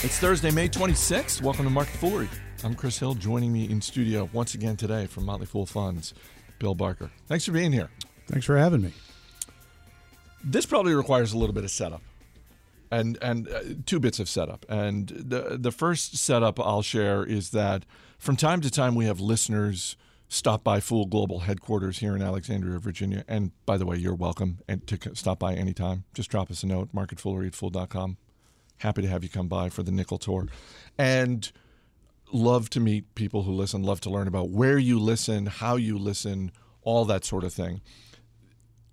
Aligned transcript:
It's 0.00 0.20
Thursday, 0.20 0.52
May 0.52 0.68
26th. 0.68 1.42
Welcome 1.42 1.64
to 1.64 1.70
Market 1.70 1.96
Foolery. 1.96 2.28
I'm 2.62 2.76
Chris 2.76 3.00
Hill. 3.00 3.14
Joining 3.14 3.52
me 3.52 3.68
in 3.68 3.80
studio 3.80 4.30
once 4.32 4.54
again 4.54 4.76
today 4.76 5.06
from 5.06 5.24
Motley 5.24 5.46
Fool 5.46 5.66
Funds, 5.66 6.14
Bill 6.60 6.76
Barker. 6.76 7.10
Thanks 7.26 7.44
for 7.44 7.50
being 7.50 7.72
here. 7.72 7.90
Thanks 8.28 8.46
for 8.46 8.56
having 8.56 8.80
me. 8.80 8.92
This 10.44 10.66
probably 10.66 10.94
requires 10.94 11.32
a 11.32 11.36
little 11.38 11.52
bit 11.52 11.64
of 11.64 11.72
setup, 11.72 12.02
and 12.92 13.18
and 13.20 13.48
uh, 13.48 13.60
two 13.86 13.98
bits 13.98 14.20
of 14.20 14.28
setup. 14.28 14.64
And 14.68 15.08
the 15.08 15.58
the 15.60 15.72
first 15.72 16.16
setup 16.16 16.60
I'll 16.60 16.82
share 16.82 17.24
is 17.24 17.50
that 17.50 17.84
from 18.20 18.36
time 18.36 18.60
to 18.60 18.70
time 18.70 18.94
we 18.94 19.06
have 19.06 19.18
listeners 19.18 19.96
stop 20.28 20.62
by 20.62 20.78
Fool 20.78 21.06
Global 21.06 21.40
headquarters 21.40 21.98
here 21.98 22.14
in 22.14 22.22
Alexandria, 22.22 22.78
Virginia. 22.78 23.24
And 23.26 23.50
by 23.66 23.76
the 23.76 23.84
way, 23.84 23.96
you're 23.96 24.14
welcome 24.14 24.60
and 24.68 24.86
to 24.86 25.16
stop 25.16 25.40
by 25.40 25.54
anytime. 25.54 26.04
Just 26.14 26.30
drop 26.30 26.52
us 26.52 26.62
a 26.62 26.68
note, 26.68 26.94
marketfoolery 26.94 27.48
at 27.48 27.56
fool.com. 27.56 28.16
Happy 28.78 29.02
to 29.02 29.08
have 29.08 29.22
you 29.22 29.28
come 29.28 29.48
by 29.48 29.68
for 29.68 29.82
the 29.82 29.92
nickel 29.92 30.18
tour. 30.18 30.46
And 30.96 31.50
love 32.32 32.70
to 32.70 32.80
meet 32.80 33.14
people 33.14 33.42
who 33.42 33.52
listen, 33.52 33.82
love 33.82 34.00
to 34.02 34.10
learn 34.10 34.28
about 34.28 34.50
where 34.50 34.78
you 34.78 34.98
listen, 34.98 35.46
how 35.46 35.76
you 35.76 35.98
listen, 35.98 36.52
all 36.82 37.04
that 37.06 37.24
sort 37.24 37.44
of 37.44 37.52
thing. 37.52 37.80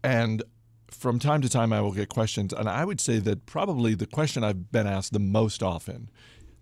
And 0.04 0.44
from 0.90 1.20
time 1.20 1.42
to 1.42 1.50
time, 1.50 1.74
I 1.74 1.82
will 1.82 1.92
get 1.92 2.10
questions. 2.10 2.54
And 2.54 2.70
I 2.70 2.86
would 2.86 3.02
say 3.02 3.20
that 3.20 3.46
probably 3.46 3.96
the 3.96 4.06
question 4.06 4.44
I've 4.44 4.72
been 4.72 4.88
asked 4.88 5.14
the 5.14 5.20
most 5.20 5.62
often 5.62 6.10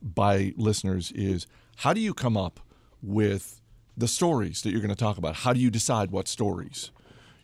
by 0.02 0.53
listeners 0.58 1.11
is 1.11 1.47
how 1.77 1.94
do 1.94 2.02
you 2.02 2.13
come 2.13 2.35
up 2.35 2.59
with 3.02 3.61
the 3.95 4.08
stories 4.08 4.61
that 4.61 4.71
you're 4.71 4.81
going 4.81 4.89
to 4.89 4.95
talk 4.95 5.17
about? 5.17 5.38
How 5.38 5.53
do 5.53 5.59
you 5.59 5.69
decide 5.69 6.11
what 6.11 6.27
stories 6.27 6.91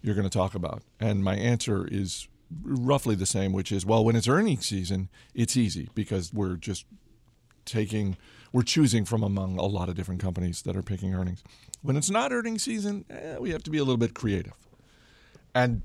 you're 0.02 0.16
going 0.16 0.30
to 0.30 0.38
talk 0.38 0.56
about? 0.56 0.84
And 1.00 1.24
my 1.24 1.36
answer 1.36 1.88
is 1.90 2.28
roughly 2.64 3.16
the 3.16 3.26
same, 3.26 3.54
which 3.54 3.72
is 3.72 3.86
well, 3.86 4.04
when 4.04 4.16
it's 4.16 4.28
earnings 4.28 4.66
season, 4.66 5.10
it's 5.34 5.56
easy 5.56 5.90
because 5.94 6.34
we're 6.34 6.56
just 6.56 6.86
taking, 7.66 8.18
we're 8.52 8.64
choosing 8.64 9.06
from 9.06 9.24
among 9.24 9.58
a 9.58 9.66
lot 9.66 9.90
of 9.90 9.96
different 9.96 10.22
companies 10.22 10.62
that 10.64 10.76
are 10.76 10.82
picking 10.82 11.14
earnings. 11.14 11.44
When 11.82 11.96
it's 11.96 12.10
not 12.10 12.32
earnings 12.32 12.64
season, 12.64 13.06
eh, 13.10 13.38
we 13.38 13.52
have 13.52 13.64
to 13.64 13.70
be 13.70 13.78
a 13.78 13.84
little 13.84 13.98
bit 13.98 14.14
creative. 14.14 14.54
And 15.54 15.82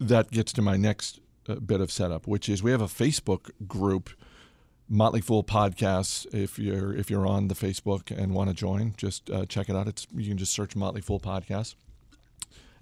that 0.00 0.30
gets 0.30 0.52
to 0.54 0.62
my 0.62 0.76
next 0.76 1.20
uh, 1.48 1.56
bit 1.56 1.80
of 1.80 1.90
setup, 1.90 2.26
which 2.26 2.48
is 2.48 2.62
we 2.62 2.70
have 2.70 2.80
a 2.80 2.86
Facebook 2.86 3.50
group, 3.66 4.10
Motley 4.88 5.20
Fool 5.20 5.44
Podcasts. 5.44 6.26
If 6.34 6.58
you're 6.58 6.94
if 6.94 7.10
you're 7.10 7.26
on 7.26 7.48
the 7.48 7.54
Facebook 7.54 8.10
and 8.16 8.34
want 8.34 8.50
to 8.50 8.54
join, 8.54 8.94
just 8.96 9.30
uh, 9.30 9.46
check 9.46 9.68
it 9.68 9.76
out. 9.76 9.88
It's 9.88 10.06
you 10.14 10.28
can 10.28 10.38
just 10.38 10.52
search 10.52 10.76
Motley 10.76 11.00
Fool 11.00 11.20
Podcasts, 11.20 11.74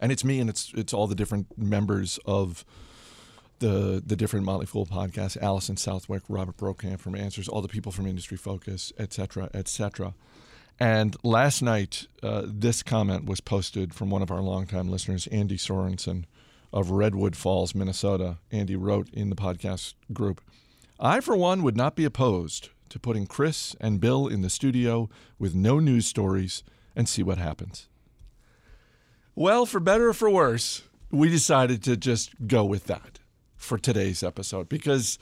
and 0.01 0.13
it's 0.13 0.25
me 0.25 0.41
and 0.41 0.51
it's 0.51 0.73
it's 0.75 0.93
all 0.93 1.07
the 1.07 1.15
different 1.15 1.59
members 1.59 2.19
of 2.25 2.65
the 3.59 4.03
the 4.05 4.17
different 4.17 4.45
Motley 4.45 4.67
Fool 4.67 4.87
podcasts. 4.87 5.41
Allison 5.41 5.77
Southwick, 5.77 6.23
Robert 6.29 6.57
Brokamp 6.57 7.01
from 7.01 7.15
Answers, 7.15 7.49
all 7.49 7.63
the 7.63 7.69
people 7.69 7.93
from 7.93 8.07
Industry 8.07 8.37
Focus, 8.37 8.93
etc., 8.99 9.51
etc. 9.55 10.15
And 10.81 11.17
last 11.23 11.63
night, 11.63 12.09
uh, 12.23 12.43
this 12.47 12.83
comment 12.83 13.27
was 13.27 13.41
posted 13.41 13.95
from 13.95 14.11
one 14.11 14.23
of 14.23 14.31
our 14.31 14.41
longtime 14.41 14.89
listeners, 14.89 15.29
Andy 15.29 15.57
Sorensen 15.57 16.25
of 16.73 16.91
Redwood 16.91 17.37
Falls, 17.37 17.75
Minnesota. 17.75 18.39
Andy 18.51 18.75
wrote 18.75 19.09
in 19.13 19.31
the 19.31 19.37
podcast 19.37 19.95
group 20.13 20.41
I, 20.99 21.21
for 21.21 21.37
one, 21.37 21.63
would 21.63 21.77
not 21.77 21.97
be 21.97 22.05
opposed 22.05 22.71
to 22.89 22.99
putting 22.99 23.27
Chris 23.27 23.75
and 23.81 24.01
Bill 24.01 24.29
in 24.29 24.43
the 24.43 24.51
studio 24.51 25.09
with 25.39 25.55
no 25.55 25.79
news 25.79 26.07
stories 26.07 26.63
and 26.95 27.09
see 27.09 27.23
what 27.23 27.39
happens. 27.39 27.89
Well, 29.35 29.67
for 29.67 29.81
better 29.81 30.09
or 30.09 30.13
for 30.13 30.31
worse, 30.31 30.83
we 31.11 31.29
decided 31.29 31.83
to 31.85 31.97
just 31.97 32.47
go 32.47 32.65
with 32.65 32.85
that 32.85 33.19
for 33.65 33.79
today's 33.79 34.23
episode 34.23 34.69
because 34.69 35.19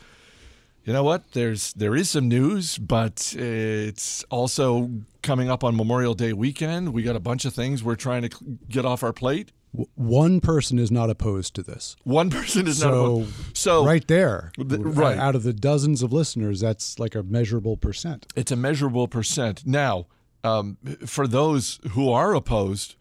you 0.85 0.93
know 0.93 1.05
what 1.05 1.33
there's 1.33 1.73
there 1.75 1.95
is 1.95 2.11
some 2.11 2.29
news 2.29 2.77
but 2.79 3.35
it's 3.37 4.25
also 4.25 4.91
coming 5.23 5.49
up 5.49 5.63
on 5.65 5.77
Memorial 5.77 6.15
Day 6.15 6.33
weekend 6.33 6.93
we 6.93 7.03
got 7.03 7.17
a 7.17 7.21
bunch 7.21 7.45
of 7.45 7.55
things 7.55 7.83
we're 7.83 7.95
trying 7.95 8.29
to 8.29 8.59
get 8.69 8.85
off 8.85 9.03
our 9.03 9.13
plate 9.13 9.53
one 9.95 10.41
person 10.41 10.79
is 10.79 10.91
not 10.91 11.09
opposed 11.09 11.55
to 11.55 11.63
this. 11.63 11.97
One 12.05 12.29
person 12.31 12.67
is 12.67 12.81
so, 12.81 12.89
not 12.89 12.95
opposed. 12.95 13.57
So 13.57 13.87
right 13.87 14.07
there, 14.07 14.53
th- 14.57 14.81
right 14.83 15.17
out 15.17 15.35
of 15.35 15.45
the 15.45 15.55
dozens 15.55 16.03
of 16.03 16.13
listeners, 16.13 16.61
that's 16.61 16.99
like 16.99 17.15
a 17.15 17.23
measurable 17.23 17.77
percent. 17.77 18.27
It's 18.37 18.53
a 18.53 18.57
measurable 18.57 19.09
percent. 19.09 19.67
Now, 19.67 20.07
um, 20.45 20.77
for 21.07 21.27
those 21.27 21.81
who 21.93 22.11
are 22.11 22.35
opposed, 22.35 22.97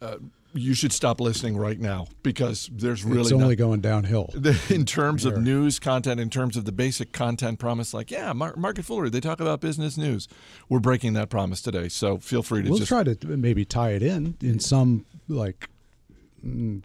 uh, 0.00 0.16
you 0.54 0.74
should 0.74 0.92
stop 0.92 1.20
listening 1.20 1.56
right 1.56 1.78
now 1.78 2.06
because 2.22 2.70
there's 2.72 3.04
really 3.04 3.22
it's 3.22 3.32
only 3.32 3.48
not, 3.48 3.58
going 3.58 3.80
downhill 3.80 4.30
in 4.70 4.84
terms 4.84 5.24
of 5.24 5.38
news 5.38 5.78
content 5.78 6.20
in 6.20 6.30
terms 6.30 6.56
of 6.56 6.64
the 6.64 6.72
basic 6.72 7.12
content 7.12 7.58
promise 7.58 7.92
like 7.92 8.10
yeah 8.10 8.32
market 8.32 8.84
foolery 8.84 9.10
they 9.10 9.20
talk 9.20 9.40
about 9.40 9.60
business 9.60 9.98
news 9.98 10.28
we're 10.68 10.78
breaking 10.78 11.12
that 11.12 11.28
promise 11.28 11.60
today 11.60 11.88
so 11.88 12.18
feel 12.18 12.42
free 12.42 12.62
to 12.62 12.70
we'll 12.70 12.78
just 12.78 12.88
try 12.88 13.02
to 13.02 13.16
maybe 13.26 13.64
tie 13.64 13.90
it 13.90 14.02
in 14.02 14.36
in 14.40 14.58
some 14.58 15.04
like 15.28 15.68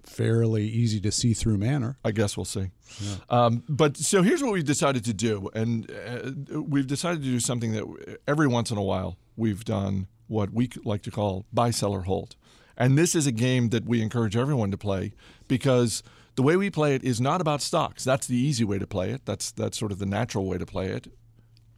fairly 0.03 0.65
easy 0.65 0.99
to 1.01 1.11
see 1.11 1.33
through 1.33 1.57
manner. 1.57 1.97
I 2.03 2.11
guess 2.11 2.37
we'll 2.37 2.45
see. 2.45 2.71
Yeah. 3.01 3.15
Um, 3.29 3.63
but 3.67 3.97
so 3.97 4.21
here's 4.21 4.41
what 4.41 4.53
we've 4.53 4.65
decided 4.65 5.03
to 5.05 5.13
do, 5.13 5.49
and 5.53 5.91
uh, 5.91 6.61
we've 6.61 6.87
decided 6.87 7.21
to 7.23 7.27
do 7.27 7.39
something 7.39 7.73
that 7.73 8.19
every 8.27 8.47
once 8.47 8.71
in 8.71 8.77
a 8.77 8.83
while 8.83 9.17
we've 9.35 9.65
done 9.65 10.07
what 10.27 10.53
we 10.53 10.69
like 10.83 11.01
to 11.03 11.11
call 11.11 11.45
buy, 11.51 11.71
seller 11.71 12.01
hold. 12.01 12.35
And 12.79 12.97
this 12.97 13.13
is 13.13 13.27
a 13.27 13.31
game 13.31 13.69
that 13.69 13.85
we 13.85 14.01
encourage 14.01 14.37
everyone 14.37 14.71
to 14.71 14.77
play 14.77 15.11
because 15.49 16.01
the 16.35 16.41
way 16.41 16.55
we 16.55 16.69
play 16.69 16.95
it 16.95 17.03
is 17.03 17.19
not 17.19 17.41
about 17.41 17.61
stocks. 17.61 18.05
That's 18.05 18.25
the 18.25 18.37
easy 18.37 18.63
way 18.63 18.79
to 18.79 18.87
play 18.87 19.11
it. 19.11 19.25
That's 19.25 19.51
that's 19.51 19.77
sort 19.77 19.91
of 19.91 19.99
the 19.99 20.05
natural 20.05 20.45
way 20.45 20.57
to 20.57 20.65
play 20.65 20.87
it. 20.87 21.11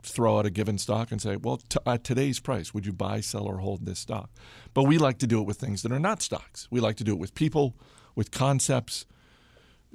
Throw 0.03 0.37
out 0.37 0.45
a 0.45 0.51
given 0.51 0.77
stock 0.77 1.11
and 1.11 1.21
say, 1.21 1.35
well, 1.35 1.57
t- 1.57 1.79
at 1.85 2.03
today's 2.03 2.39
price, 2.39 2.73
would 2.73 2.85
you 2.85 2.93
buy, 2.93 3.21
sell, 3.21 3.45
or 3.45 3.57
hold 3.57 3.85
this 3.85 3.99
stock? 3.99 4.29
But 4.73 4.83
we 4.83 4.97
like 4.99 5.17
to 5.19 5.27
do 5.27 5.41
it 5.41 5.47
with 5.47 5.57
things 5.57 5.81
that 5.81 5.91
are 5.91 5.99
not 5.99 6.21
stocks. 6.21 6.67
We 6.71 6.79
like 6.79 6.95
to 6.97 7.03
do 7.03 7.13
it 7.13 7.19
with 7.19 7.33
people, 7.33 7.75
with 8.15 8.31
concepts, 8.31 9.05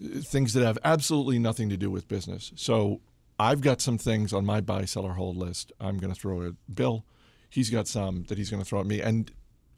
things 0.00 0.52
that 0.54 0.64
have 0.64 0.78
absolutely 0.84 1.38
nothing 1.38 1.68
to 1.68 1.76
do 1.76 1.90
with 1.90 2.08
business. 2.08 2.52
So 2.56 3.00
I've 3.38 3.60
got 3.60 3.80
some 3.80 3.98
things 3.98 4.32
on 4.32 4.44
my 4.44 4.60
buy, 4.60 4.84
sell, 4.84 5.04
or 5.04 5.14
hold 5.14 5.36
list. 5.36 5.72
I'm 5.80 5.98
going 5.98 6.12
to 6.12 6.18
throw 6.18 6.42
at 6.46 6.54
Bill. 6.72 7.04
He's 7.50 7.70
got 7.70 7.86
some 7.88 8.24
that 8.24 8.38
he's 8.38 8.50
going 8.50 8.62
to 8.62 8.68
throw 8.68 8.80
at 8.80 8.86
me. 8.86 9.00
And 9.00 9.30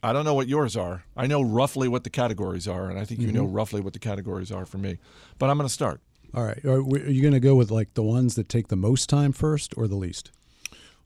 I 0.03 0.12
don't 0.12 0.25
know 0.25 0.34
what 0.34 0.48
yours 0.48 0.76
are. 0.76 1.04
I 1.16 1.26
know 1.26 1.42
roughly 1.42 1.88
what 1.88 2.04
the 2.04 2.10
categories 2.10 2.69
are, 2.69 2.88
and 2.88 2.98
I 2.98 3.04
think 3.04 3.20
you 3.20 3.28
mm-hmm. 3.28 3.36
know 3.36 3.44
roughly 3.44 3.81
what 3.81 3.92
the 3.92 3.98
categories 3.98 4.53
are 4.53 4.64
for 4.64 4.78
me. 4.78 4.98
But 5.38 5.50
I'm 5.50 5.56
going 5.56 5.69
to 5.69 5.72
start. 5.72 6.00
All 6.34 6.44
right. 6.44 6.64
Are, 6.64 6.81
you 6.81 7.22
going 7.22 7.34
to 7.34 7.41
go 7.41 7.54
with 7.54 7.70
like 7.70 7.94
the 7.94 8.03
ones 8.03 8.34
that 8.37 8.48
take 8.48 8.69
the 8.69 8.76
most 8.76 9.08
time 9.08 9.32
first 9.32 9.75
or 9.76 9.88
the 9.88 9.97
least? 9.97 10.31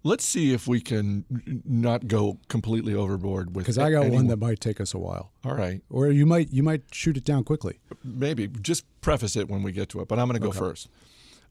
Let's 0.05 0.25
see 0.25 0.53
if 0.53 0.67
we 0.67 0.81
can 0.81 1.25
not 1.65 2.09
go 2.09 2.39
completely 2.49 2.93
overboard 2.93 3.55
with. 3.55 3.65
Because 3.65 3.79
I 3.79 3.91
got 3.91 4.01
anyone. 4.01 4.13
one 4.13 4.27
that 4.29 4.39
might 4.39 4.61
take 4.61 4.81
us 4.81 4.95
a 4.95 4.99
while. 4.99 5.31
All 5.45 5.55
right. 5.55 5.81
Or 5.89 6.09
you 6.09 6.27
might 6.27 6.51
you 6.51 6.65
might 6.65 6.83
shoot 6.93 7.17
it 7.17 7.25
down 7.25 7.45
quickly. 7.45 7.79
Maybe 8.03 8.49
just 8.49 8.85
preface 9.01 9.37
it 9.37 9.49
when 9.49 9.63
we 9.63 9.71
get 9.71 9.89
to 9.91 10.01
it. 10.01 10.09
But 10.09 10.19
I'm 10.19 10.27
going 10.27 10.41
to 10.41 10.45
go 10.45 10.49
okay. 10.49 10.59
first. 10.59 10.89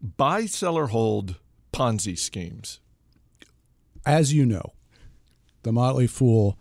Buy, 0.02 0.48
sell, 0.48 0.78
or 0.78 0.88
hold 0.88 1.38
Ponzi 1.72 2.18
schemes. 2.18 2.82
As 4.06 4.34
you 4.34 4.46
know, 4.46 4.74
the 5.64 5.72
Motley 5.72 6.08
Fool 6.08 6.58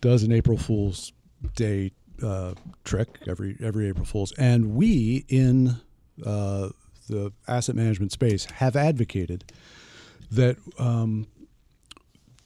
does 0.00 0.22
an 0.22 0.32
April 0.32 0.56
Fool's 0.56 1.12
Day 1.54 1.92
uh, 2.22 2.54
trick 2.84 3.08
every 3.26 3.56
every 3.62 3.88
April 3.88 4.04
Fool's, 4.04 4.32
and 4.32 4.74
we 4.74 5.24
in 5.28 5.76
uh, 6.24 6.70
the 7.08 7.32
asset 7.46 7.76
management 7.76 8.12
space 8.12 8.46
have 8.46 8.76
advocated 8.76 9.52
that 10.30 10.56
um, 10.78 11.26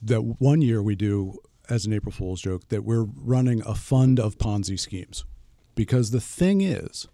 that 0.01 0.23
one 0.23 0.63
year 0.63 0.83
we 0.83 0.95
do 0.95 1.39
as 1.69 1.87
an 1.87 1.93
April 1.93 2.13
Fool's 2.13 2.43
joke 2.43 2.69
that 2.69 2.85
we're 2.85 3.05
running 3.05 3.63
a 3.65 3.75
fund 3.75 4.19
of 4.19 4.37
Ponzi 4.37 4.79
schemes 4.79 5.25
because 5.75 6.11
the 6.11 6.21
thing 6.21 6.61
is 6.61 7.09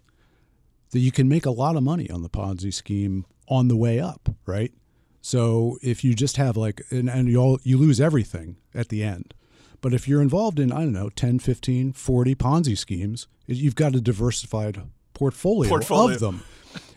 that 0.91 0.99
you 0.99 1.11
can 1.11 1.29
make 1.29 1.45
a 1.45 1.51
lot 1.51 1.75
of 1.75 1.83
money 1.83 2.09
on 2.09 2.23
the 2.23 2.29
Ponzi 2.29 2.73
scheme 2.73 3.25
on 3.47 3.67
the 3.67 3.75
way 3.75 3.99
up, 3.99 4.29
right? 4.45 4.73
So 5.21 5.77
if 5.81 6.03
you 6.03 6.13
just 6.13 6.37
have 6.37 6.57
like 6.57 6.81
and, 6.89 7.09
and 7.09 7.27
you 7.29 7.37
all 7.37 7.59
you 7.63 7.77
lose 7.77 8.01
everything 8.01 8.57
at 8.73 8.89
the 8.89 9.03
end. 9.03 9.33
But 9.81 9.93
if 9.93 10.07
you're 10.07 10.21
involved 10.21 10.59
in 10.59 10.71
I 10.71 10.79
don't 10.79 10.93
know 10.93 11.09
10, 11.09 11.39
15, 11.39 11.93
40 11.93 12.35
Ponzi 12.35 12.77
schemes, 12.77 13.27
you've 13.47 13.75
got 13.75 13.95
a 13.95 14.01
diversified 14.01 14.81
portfolio, 15.13 15.69
portfolio. 15.69 16.15
of 16.15 16.19
them. 16.19 16.43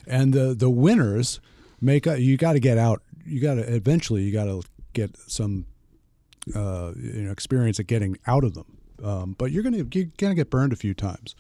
And 0.06 0.32
the 0.32 0.54
the 0.54 0.68
winners 0.68 1.40
make 1.80 2.06
a, 2.06 2.20
you 2.20 2.36
got 2.36 2.54
to 2.54 2.60
get 2.60 2.76
out 2.76 3.02
you 3.26 3.40
got 3.40 3.54
to 3.54 3.74
eventually 3.74 4.22
you 4.22 4.32
got 4.32 4.44
to 4.44 4.62
get 4.92 5.16
some 5.16 5.66
uh, 6.54 6.92
you 6.96 7.22
know 7.22 7.32
experience 7.32 7.78
at 7.80 7.86
getting 7.86 8.16
out 8.26 8.44
of 8.44 8.54
them. 8.54 8.78
Um, 9.02 9.34
but 9.38 9.50
you're 9.50 9.62
gonna 9.62 9.84
you're 9.92 10.10
gonna 10.18 10.34
get 10.34 10.50
burned 10.50 10.72
a 10.72 10.76
few 10.76 10.94
times. 10.94 11.34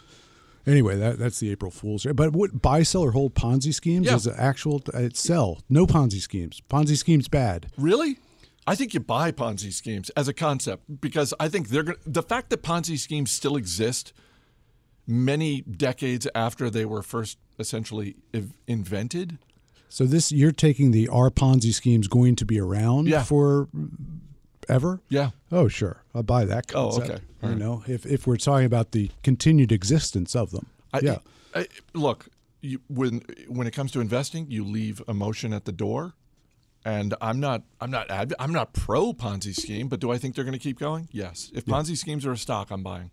Anyway, 0.64 0.96
that, 0.96 1.18
that's 1.18 1.40
the 1.40 1.50
April 1.50 1.72
Fool's. 1.72 2.06
But 2.14 2.32
what 2.32 2.62
buy, 2.62 2.84
sell, 2.84 3.02
or 3.02 3.10
hold 3.10 3.34
Ponzi 3.34 3.74
schemes 3.74 4.06
yeah. 4.06 4.14
is 4.14 4.28
actual 4.28 4.80
uh, 4.94 5.08
sell. 5.12 5.60
No 5.68 5.86
Ponzi 5.86 6.20
schemes. 6.20 6.62
Ponzi 6.70 6.96
schemes 6.96 7.26
bad. 7.26 7.66
Really? 7.76 8.18
I 8.66 8.74
think 8.76 8.94
you 8.94 9.00
buy 9.00 9.32
Ponzi 9.32 9.72
schemes 9.72 10.10
as 10.10 10.28
a 10.28 10.32
concept 10.32 11.00
because 11.00 11.34
I 11.40 11.48
think 11.48 11.68
they're 11.68 11.82
gonna, 11.82 11.98
the 12.06 12.22
fact 12.22 12.50
that 12.50 12.62
Ponzi 12.62 12.98
schemes 12.98 13.30
still 13.32 13.56
exist 13.56 14.12
many 15.06 15.62
decades 15.62 16.28
after 16.34 16.70
they 16.70 16.84
were 16.84 17.02
first 17.02 17.38
essentially 17.58 18.14
invented 18.68 19.38
So 19.88 20.04
this 20.04 20.30
you're 20.32 20.52
taking 20.52 20.92
the 20.92 21.08
are 21.08 21.30
Ponzi 21.30 21.72
schemes 21.74 22.06
going 22.08 22.36
to 22.36 22.44
be 22.44 22.60
around 22.60 23.08
Yeah. 23.08 23.24
for 23.24 23.68
ever? 24.68 25.00
Yeah. 25.08 25.30
Oh, 25.50 25.66
sure. 25.68 26.02
I'll 26.14 26.22
buy 26.22 26.44
that 26.44 26.70
Oh, 26.74 26.90
concept. 26.90 27.10
okay. 27.10 27.20
You 27.42 27.48
right. 27.48 27.58
know, 27.58 27.82
if 27.88 28.06
if 28.06 28.26
we're 28.26 28.36
talking 28.36 28.66
about 28.66 28.92
the 28.92 29.10
continued 29.24 29.72
existence 29.72 30.36
of 30.36 30.50
them. 30.52 30.66
I, 30.94 31.00
yeah. 31.02 31.18
I, 31.54 31.66
look, 31.94 32.28
you, 32.60 32.80
when 32.88 33.22
when 33.48 33.66
it 33.66 33.72
comes 33.72 33.90
to 33.92 34.00
investing, 34.00 34.46
you 34.50 34.64
leave 34.64 35.02
emotion 35.08 35.52
at 35.52 35.64
the 35.64 35.72
door. 35.72 36.14
And 36.84 37.14
I'm 37.20 37.38
not 37.38 37.62
I'm 37.80 37.90
not 37.90 38.10
adv- 38.10 38.34
I'm 38.38 38.52
not 38.52 38.72
pro 38.72 39.12
Ponzi 39.12 39.54
scheme, 39.54 39.88
but 39.88 40.00
do 40.00 40.10
I 40.10 40.18
think 40.18 40.34
they're 40.34 40.44
going 40.44 40.52
to 40.52 40.58
keep 40.58 40.78
going? 40.78 41.08
Yes. 41.12 41.50
If 41.54 41.64
Ponzi 41.64 41.96
schemes 41.96 42.26
are 42.26 42.32
a 42.32 42.36
stock, 42.36 42.70
I'm 42.70 42.82
buying. 42.82 43.10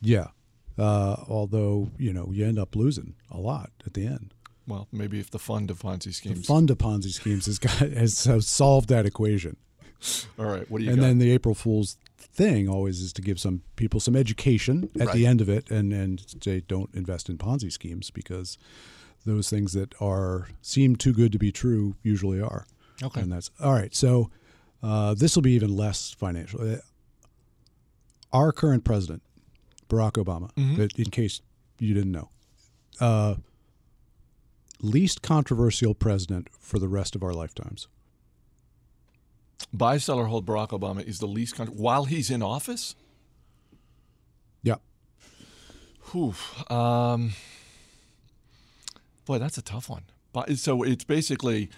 Yeah. 0.00 0.28
Uh, 0.76 1.16
although, 1.28 1.90
you 1.98 2.12
know, 2.12 2.30
you 2.32 2.44
end 2.44 2.58
up 2.58 2.74
losing 2.76 3.14
a 3.30 3.38
lot 3.38 3.70
at 3.86 3.94
the 3.94 4.06
end. 4.06 4.34
Well, 4.66 4.88
maybe 4.90 5.20
if 5.20 5.30
the 5.30 5.38
fund 5.38 5.70
of 5.70 5.78
Ponzi 5.80 6.12
schemes, 6.12 6.40
The 6.40 6.44
fund 6.46 6.70
of 6.70 6.78
Ponzi 6.78 7.10
schemes 7.10 7.46
has 7.46 7.58
got 7.58 7.72
has, 7.78 8.18
solved 8.46 8.88
that 8.88 9.06
equation. 9.06 9.56
All 10.38 10.46
right, 10.46 10.70
what 10.70 10.78
do 10.78 10.84
you 10.84 10.90
and 10.90 11.00
got? 11.00 11.06
then 11.06 11.18
the 11.18 11.30
April 11.30 11.54
Fool's 11.54 11.96
thing 12.18 12.68
always 12.68 13.00
is 13.00 13.12
to 13.12 13.22
give 13.22 13.38
some 13.38 13.62
people 13.76 14.00
some 14.00 14.16
education 14.16 14.90
at 14.98 15.12
the 15.12 15.26
end 15.26 15.40
of 15.40 15.48
it 15.48 15.70
and 15.70 15.92
and 15.92 16.24
say 16.42 16.60
don't 16.66 16.90
invest 16.94 17.28
in 17.28 17.38
Ponzi 17.38 17.70
schemes 17.70 18.10
because 18.10 18.58
those 19.24 19.48
things 19.48 19.72
that 19.72 19.94
are 20.00 20.48
seem 20.60 20.96
too 20.96 21.12
good 21.12 21.32
to 21.32 21.38
be 21.38 21.52
true 21.52 21.94
usually 22.02 22.40
are. 22.40 22.66
Okay. 23.02 23.20
And 23.20 23.32
that's 23.32 23.50
all 23.60 23.72
right. 23.72 23.94
So 23.94 24.30
uh, 24.82 25.14
this 25.14 25.34
will 25.34 25.42
be 25.42 25.52
even 25.52 25.74
less 25.74 26.12
financial. 26.12 26.60
Uh, 26.74 26.76
Our 28.32 28.52
current 28.52 28.84
president, 28.84 29.22
Barack 29.88 30.12
Obama, 30.12 30.52
Mhm. 30.54 30.98
in 30.98 31.10
case 31.10 31.40
you 31.78 31.94
didn't 31.94 32.12
know, 32.12 32.30
uh, 33.00 33.36
least 34.80 35.22
controversial 35.22 35.94
president 35.94 36.48
for 36.58 36.78
the 36.78 36.88
rest 36.88 37.14
of 37.14 37.22
our 37.22 37.32
lifetimes. 37.32 37.88
Buy, 39.72 39.98
sell, 39.98 40.18
or 40.18 40.26
hold 40.26 40.46
Barack 40.46 40.68
Obama 40.70 41.02
is 41.02 41.18
the 41.20 41.26
least 41.28 41.58
while 41.58 42.04
he's 42.04 42.30
in 42.30 42.42
office. 42.42 42.94
Yeah. 44.62 44.76
Whew. 46.12 46.34
Um, 46.68 47.32
boy, 49.26 49.38
that's 49.38 49.58
a 49.58 49.62
tough 49.62 49.88
one. 49.88 50.04
But 50.32 50.58
so 50.58 50.82
it's 50.82 51.04
basically 51.04 51.70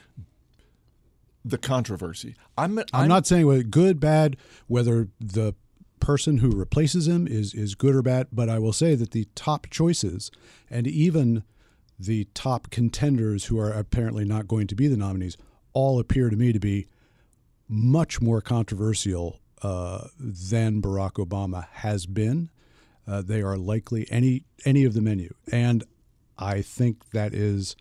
the 1.49 1.59
controversy. 1.59 2.35
I'm, 2.59 2.81
I'm, 2.93 3.09
not 3.09 3.27
saying 3.27 3.47
whether 3.47 3.63
good, 3.63 4.01
bad, 4.01 4.37
whether 4.67 5.09
the 5.21 5.55
person 6.01 6.39
who 6.39 6.51
replaces 6.51 7.09
him 7.09 7.27
is 7.27 7.55
is 7.55 7.75
good 7.75 7.95
or 7.95 8.03
bad, 8.03 8.29
but 8.33 8.49
I 8.49 8.59
will 8.59 8.73
say 8.73 8.95
that 8.95 9.13
the 9.13 9.27
top 9.35 9.69
choices 9.71 10.31
and 10.71 10.87
even 10.87 11.43
the 11.99 12.27
top 12.35 12.71
contenders 12.71 13.47
who 13.47 13.59
are 13.59 13.71
apparently 13.71 14.25
not 14.25 14.47
going 14.47 14.67
to 14.67 14.75
be 14.75 14.87
the 14.87 14.97
nominees 14.97 15.37
all 15.73 15.99
appear 15.99 16.29
to 16.31 16.37
me 16.37 16.53
to 16.53 16.61
be 16.61 16.87
much 17.69 18.21
more 18.21 18.41
controversial 18.41 19.41
uh, 19.63 20.09
than 20.19 20.83
Barack 20.83 21.13
Obama 21.13 21.67
has 21.73 22.07
been. 22.07 22.51
Uh, 23.07 23.23
they 23.23 23.41
are 23.41 23.57
likely 23.57 24.07
any 24.11 24.45
any 24.65 24.85
of 24.85 24.95
the 24.95 25.01
menu, 25.01 25.33
and 25.51 25.85
I 26.39 26.61
think 26.61 27.11
that 27.11 27.33
is 27.33 27.77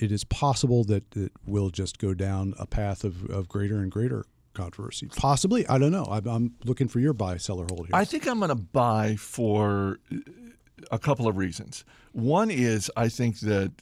it 0.00 0.10
is 0.10 0.24
possible 0.24 0.82
that 0.84 1.04
it 1.14 1.32
will 1.46 1.70
just 1.70 1.98
go 1.98 2.14
down 2.14 2.54
a 2.58 2.66
path 2.66 3.04
of, 3.04 3.28
of 3.30 3.48
greater 3.48 3.78
and 3.78 3.92
greater 3.92 4.24
controversy. 4.54 5.08
Possibly, 5.14 5.66
I 5.68 5.78
don't 5.78 5.92
know. 5.92 6.06
I'm, 6.10 6.26
I'm 6.26 6.54
looking 6.64 6.88
for 6.88 7.00
your 7.00 7.12
buy, 7.12 7.36
seller, 7.36 7.66
hold 7.70 7.86
here. 7.86 7.90
I 7.94 8.04
think 8.04 8.26
I'm 8.26 8.38
going 8.38 8.48
to 8.48 8.54
buy 8.54 9.16
for 9.16 9.98
uh, 10.12 10.16
a 10.90 10.98
couple 10.98 11.28
of 11.28 11.36
reasons. 11.36 11.84
One 12.12 12.50
is 12.50 12.90
I 12.96 13.08
think 13.08 13.40
that 13.40 13.72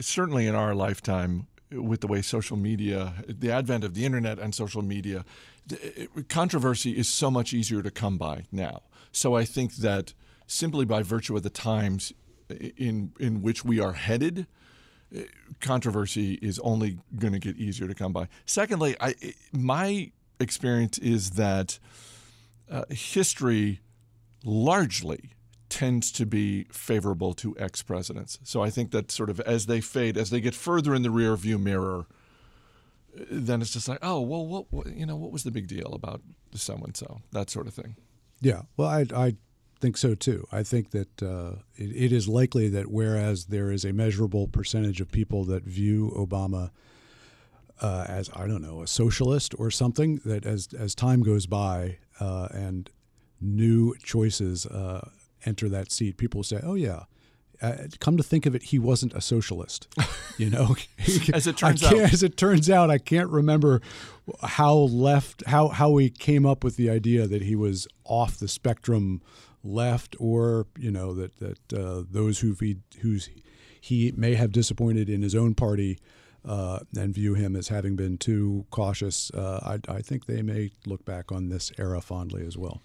certainly 0.00 0.46
in 0.46 0.54
our 0.54 0.74
lifetime, 0.74 1.46
with 1.70 2.00
the 2.00 2.06
way 2.06 2.22
social 2.22 2.56
media, 2.56 3.12
the 3.28 3.50
advent 3.50 3.84
of 3.84 3.94
the 3.94 4.04
internet 4.04 4.38
and 4.38 4.54
social 4.54 4.82
media, 4.82 5.24
uh, 5.70 6.22
controversy 6.28 6.92
is 6.92 7.08
so 7.08 7.30
much 7.30 7.52
easier 7.52 7.82
to 7.82 7.90
come 7.90 8.18
by 8.18 8.44
now. 8.50 8.82
So 9.12 9.34
I 9.34 9.44
think 9.44 9.76
that 9.76 10.14
simply 10.46 10.84
by 10.84 11.02
virtue 11.02 11.36
of 11.36 11.42
the 11.42 11.50
times 11.50 12.12
in 12.48 13.12
in 13.18 13.42
which 13.42 13.64
we 13.64 13.80
are 13.80 13.92
headed, 13.92 14.46
controversy 15.60 16.34
is 16.34 16.58
only 16.60 16.98
going 17.18 17.32
to 17.32 17.38
get 17.38 17.56
easier 17.56 17.88
to 17.88 17.94
come 17.94 18.12
by. 18.12 18.28
Secondly, 18.44 18.96
I 19.00 19.14
my 19.52 20.10
experience 20.40 20.98
is 20.98 21.30
that 21.32 21.78
uh, 22.70 22.84
history 22.90 23.80
largely 24.44 25.30
tends 25.68 26.12
to 26.12 26.26
be 26.26 26.64
favorable 26.70 27.34
to 27.34 27.56
ex 27.58 27.82
presidents. 27.82 28.38
So 28.44 28.62
I 28.62 28.70
think 28.70 28.90
that 28.92 29.10
sort 29.10 29.30
of 29.30 29.40
as 29.40 29.66
they 29.66 29.80
fade, 29.80 30.16
as 30.16 30.30
they 30.30 30.40
get 30.40 30.54
further 30.54 30.94
in 30.94 31.02
the 31.02 31.10
rear 31.10 31.36
view 31.36 31.58
mirror, 31.58 32.06
then 33.30 33.62
it's 33.62 33.72
just 33.72 33.88
like, 33.88 33.98
oh, 34.02 34.20
well, 34.20 34.46
what, 34.46 34.66
what 34.70 34.86
you 34.94 35.06
know, 35.06 35.16
what 35.16 35.32
was 35.32 35.42
the 35.42 35.50
big 35.50 35.66
deal 35.66 35.92
about 35.94 36.20
so 36.54 36.74
and 36.74 36.96
so, 36.96 37.20
that 37.32 37.50
sort 37.50 37.66
of 37.66 37.74
thing. 37.74 37.96
Yeah, 38.40 38.62
well, 38.76 38.88
I, 38.88 39.06
I 39.14 39.36
think 39.80 39.96
so 39.96 40.14
too. 40.14 40.46
I 40.52 40.62
think 40.62 40.90
that 40.90 41.22
uh, 41.22 41.56
it, 41.76 41.90
it 41.94 42.12
is 42.12 42.28
likely 42.28 42.68
that 42.68 42.90
whereas 42.90 43.46
there 43.46 43.70
is 43.70 43.84
a 43.84 43.92
measurable 43.92 44.48
percentage 44.48 45.00
of 45.00 45.10
people 45.10 45.44
that 45.44 45.64
view 45.64 46.12
Obama 46.16 46.70
uh, 47.80 48.06
as 48.08 48.30
I 48.34 48.46
don't 48.46 48.62
know 48.62 48.82
a 48.82 48.86
socialist 48.86 49.54
or 49.58 49.70
something, 49.70 50.20
that 50.24 50.46
as 50.46 50.68
as 50.78 50.94
time 50.94 51.22
goes 51.22 51.46
by 51.46 51.98
uh, 52.20 52.48
and 52.52 52.90
new 53.40 53.94
choices 54.02 54.66
uh, 54.66 55.08
enter 55.44 55.68
that 55.68 55.92
seat, 55.92 56.16
people 56.16 56.42
say, 56.42 56.60
"Oh 56.62 56.74
yeah." 56.74 57.04
Uh, 57.62 57.74
come 58.00 58.18
to 58.18 58.22
think 58.22 58.44
of 58.44 58.54
it, 58.54 58.64
he 58.64 58.78
wasn't 58.78 59.14
a 59.14 59.20
socialist. 59.20 59.88
You 60.38 60.50
know, 60.50 60.76
As 61.32 61.46
it 61.46 61.56
turns 61.56 61.82
out. 61.82 61.94
as 61.94 62.22
it 62.22 62.36
turns 62.36 62.68
out, 62.68 62.90
I 62.90 62.98
can't 62.98 63.30
remember 63.30 63.80
how 64.42 64.74
left 64.74 65.42
how 65.46 65.68
how 65.68 65.88
we 65.88 66.10
came 66.10 66.44
up 66.44 66.62
with 66.62 66.76
the 66.76 66.90
idea 66.90 67.26
that 67.26 67.40
he 67.40 67.56
was 67.56 67.88
off 68.04 68.36
the 68.36 68.46
spectrum 68.46 69.22
left, 69.66 70.16
or 70.18 70.66
you 70.78 70.90
know 70.90 71.14
that 71.14 71.36
that 71.38 71.72
uh, 71.72 72.02
those 72.10 72.40
who 72.40 72.54
he 72.60 72.78
who's 73.00 73.28
he 73.80 74.12
may 74.16 74.34
have 74.34 74.52
disappointed 74.52 75.08
in 75.08 75.22
his 75.22 75.34
own 75.34 75.54
party 75.54 75.98
uh, 76.44 76.80
and 76.96 77.14
view 77.14 77.34
him 77.34 77.54
as 77.56 77.68
having 77.68 77.96
been 77.96 78.18
too 78.18 78.66
cautious. 78.70 79.30
Uh, 79.32 79.78
I, 79.88 79.92
I 79.92 80.00
think 80.00 80.26
they 80.26 80.42
may 80.42 80.70
look 80.86 81.04
back 81.04 81.30
on 81.30 81.48
this 81.48 81.72
era 81.78 82.00
fondly 82.00 82.46
as 82.46 82.56
well. 82.56 82.80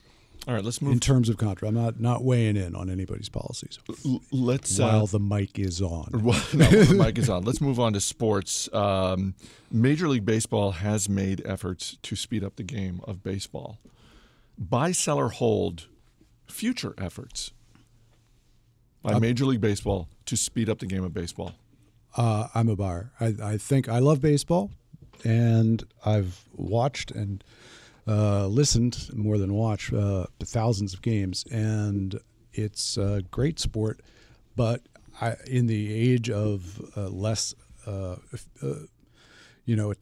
All 0.48 0.56
right, 0.56 0.64
let's 0.64 0.82
move 0.82 0.94
In 0.94 1.00
terms 1.00 1.30
of 1.30 1.38
contra, 1.38 1.68
I'm 1.68 1.76
not 1.76 2.00
not 2.00 2.24
weighing 2.24 2.58
in 2.58 2.76
on 2.76 2.90
anybody's 2.90 3.30
policies 3.30 3.78
l- 4.04 4.24
let's 4.32 4.80
uh, 4.80 4.84
while 4.88 5.06
the 5.06 5.20
mic 5.20 5.60
is 5.60 5.84
on. 5.84 6.10
Well, 6.24 6.42
no, 6.54 6.66
the 6.68 6.96
mic 6.96 7.20
is 7.20 7.30
on. 7.30 7.44
Let's 7.44 7.62
move 7.62 7.80
on 7.80 7.94
to 7.94 8.02
sports. 8.02 8.68
Um, 8.74 9.36
Major 9.72 10.08
League 10.08 10.26
Baseball 10.26 10.72
has 10.72 11.08
made 11.08 11.44
efforts 11.46 11.98
to 12.02 12.16
speed 12.16 12.44
up 12.44 12.56
the 12.56 12.64
game 12.64 13.02
of 13.04 13.22
baseball. 13.22 13.78
Buy, 14.58 14.92
sell, 14.94 15.20
or 15.20 15.30
hold 15.30 15.86
future 16.52 16.94
efforts 16.98 17.52
by 19.02 19.18
Major 19.20 19.46
League 19.46 19.62
Baseball 19.62 20.08
to 20.26 20.38
speed 20.38 20.70
up 20.70 20.80
the 20.80 20.86
game 20.86 21.04
of 21.04 21.14
baseball. 21.14 21.54
Uh, 22.16 22.48
I'm 22.54 22.70
a 22.70 22.76
buyer. 22.76 23.12
I, 23.20 23.34
I 23.42 23.58
think 23.58 23.88
I 23.90 24.00
love 24.00 24.22
baseball, 24.22 24.72
and 25.24 25.84
I've 26.06 26.46
watched 26.54 27.12
and 27.12 27.44
uh, 28.08 28.48
listened 28.48 29.10
more 29.14 29.38
than 29.38 29.54
watched 29.54 29.94
uh, 29.94 30.26
to 30.40 30.46
thousands 30.46 30.94
of 30.94 31.02
games, 31.02 31.46
and 31.52 32.20
it's 32.54 32.98
a 32.98 33.24
great 33.32 33.60
sport. 33.60 34.02
But 34.56 34.82
I, 35.22 35.36
in 35.48 35.68
the 35.68 35.94
age 35.94 36.30
of 36.30 36.82
uh, 36.98 37.08
less, 37.10 37.56
uh, 37.88 38.18
uh, 38.62 38.74
you 39.66 39.76
know, 39.76 39.94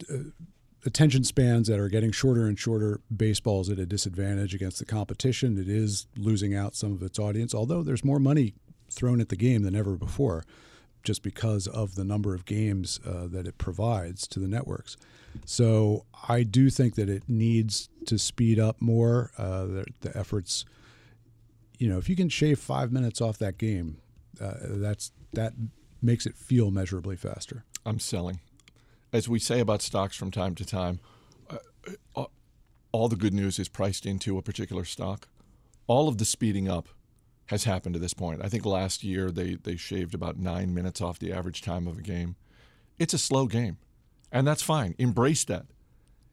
attention 0.84 1.24
spans 1.24 1.68
that 1.68 1.78
are 1.78 1.88
getting 1.88 2.12
shorter 2.12 2.46
and 2.46 2.58
shorter, 2.58 3.00
Baseball 3.14 3.60
is 3.60 3.68
at 3.68 3.78
a 3.78 3.86
disadvantage 3.86 4.54
against 4.54 4.78
the 4.78 4.84
competition. 4.84 5.58
It 5.58 5.68
is 5.68 6.06
losing 6.16 6.54
out 6.54 6.74
some 6.74 6.92
of 6.92 7.02
its 7.02 7.18
audience, 7.18 7.54
although 7.54 7.82
there's 7.82 8.04
more 8.04 8.18
money 8.18 8.54
thrown 8.90 9.20
at 9.20 9.28
the 9.28 9.36
game 9.36 9.62
than 9.62 9.76
ever 9.76 9.96
before 9.96 10.44
just 11.02 11.22
because 11.22 11.66
of 11.66 11.94
the 11.94 12.04
number 12.04 12.34
of 12.34 12.44
games 12.44 13.00
uh, 13.06 13.26
that 13.26 13.46
it 13.46 13.56
provides 13.58 14.26
to 14.28 14.38
the 14.38 14.48
networks. 14.48 14.96
So 15.44 16.04
I 16.28 16.42
do 16.42 16.70
think 16.70 16.94
that 16.96 17.08
it 17.08 17.22
needs 17.28 17.88
to 18.06 18.18
speed 18.18 18.58
up 18.58 18.80
more 18.80 19.30
uh, 19.38 19.64
the, 19.64 19.84
the 20.00 20.16
efforts. 20.16 20.64
You 21.78 21.88
know, 21.88 21.98
if 21.98 22.08
you 22.08 22.16
can 22.16 22.28
shave 22.28 22.58
five 22.58 22.92
minutes 22.92 23.20
off 23.20 23.38
that 23.38 23.56
game, 23.56 23.98
uh, 24.40 24.54
that's 24.60 25.12
that 25.32 25.52
makes 26.02 26.26
it 26.26 26.34
feel 26.34 26.70
measurably 26.70 27.16
faster. 27.16 27.64
I'm 27.86 27.98
selling. 27.98 28.40
As 29.12 29.28
we 29.28 29.38
say 29.38 29.60
about 29.60 29.82
stocks 29.82 30.16
from 30.16 30.30
time 30.30 30.54
to 30.54 30.64
time, 30.64 31.00
uh, 31.48 31.56
uh, 32.14 32.24
all 32.92 33.08
the 33.08 33.16
good 33.16 33.34
news 33.34 33.58
is 33.58 33.68
priced 33.68 34.06
into 34.06 34.38
a 34.38 34.42
particular 34.42 34.84
stock. 34.84 35.28
All 35.86 36.08
of 36.08 36.18
the 36.18 36.24
speeding 36.24 36.68
up 36.68 36.88
has 37.46 37.64
happened 37.64 37.94
to 37.94 37.98
this 37.98 38.14
point. 38.14 38.40
I 38.44 38.48
think 38.48 38.64
last 38.64 39.02
year 39.02 39.30
they, 39.30 39.56
they 39.56 39.76
shaved 39.76 40.14
about 40.14 40.38
nine 40.38 40.72
minutes 40.72 41.00
off 41.00 41.18
the 41.18 41.32
average 41.32 41.62
time 41.62 41.88
of 41.88 41.98
a 41.98 42.02
game. 42.02 42.36
It's 42.98 43.14
a 43.14 43.18
slow 43.18 43.46
game, 43.46 43.78
and 44.30 44.46
that's 44.46 44.62
fine. 44.62 44.94
Embrace 44.98 45.44
that. 45.44 45.66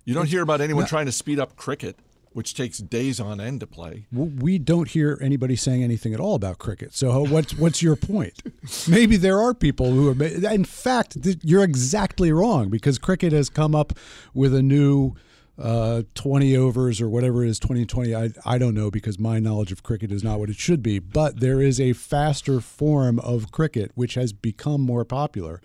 You 0.06 0.14
don't 0.14 0.28
hear 0.28 0.44
about 0.44 0.62
anyone 0.62 0.86
trying 0.86 1.08
to 1.08 1.12
speed 1.12 1.40
up 1.40 1.56
cricket 1.56 1.98
which 2.38 2.54
takes 2.54 2.78
days 2.78 3.20
on 3.20 3.42
end 3.42 3.60
to 3.60 3.66
play. 3.66 4.06
We 4.12 4.60
don't 4.60 4.88
hear 4.88 5.18
anybody 5.20 5.56
saying 5.56 5.82
anything 5.82 6.14
at 6.14 6.20
all 6.20 6.36
about 6.36 6.60
cricket. 6.60 6.94
So 6.94 7.26
what's 7.26 7.58
what's 7.58 7.82
your 7.82 7.96
point? 7.96 8.44
Maybe 8.88 9.18
there 9.18 9.42
are 9.42 9.56
people 9.56 9.90
who 9.90 10.10
are. 10.10 10.24
In 10.54 10.64
fact, 10.64 11.18
you're 11.42 11.64
exactly 11.64 12.32
wrong 12.32 12.70
because 12.70 13.00
cricket 13.00 13.34
has 13.34 13.50
come 13.50 13.74
up 13.74 13.92
with 14.36 14.54
a 14.54 14.62
new 14.62 15.16
uh, 15.58 16.04
20 16.14 16.56
overs 16.56 17.02
or 17.02 17.10
whatever 17.10 17.44
it 17.44 17.50
is 17.50 17.58
2020 17.58 18.14
I, 18.14 18.30
I 18.46 18.60
don't 18.60 18.76
know 18.76 18.92
because 18.92 19.18
my 19.18 19.40
knowledge 19.40 19.72
of 19.72 19.82
cricket 19.82 20.12
is 20.12 20.24
not 20.24 20.38
what 20.38 20.52
it 20.52 20.56
should 20.56 20.84
be 20.84 21.00
but 21.00 21.40
there 21.40 21.60
is 21.60 21.82
a 21.82 21.94
faster 21.94 22.62
form 22.62 23.18
of 23.22 23.52
cricket 23.52 23.92
which 23.96 24.14
has 24.14 24.34
become 24.34 24.82
more 24.82 25.04
popular 25.04 25.60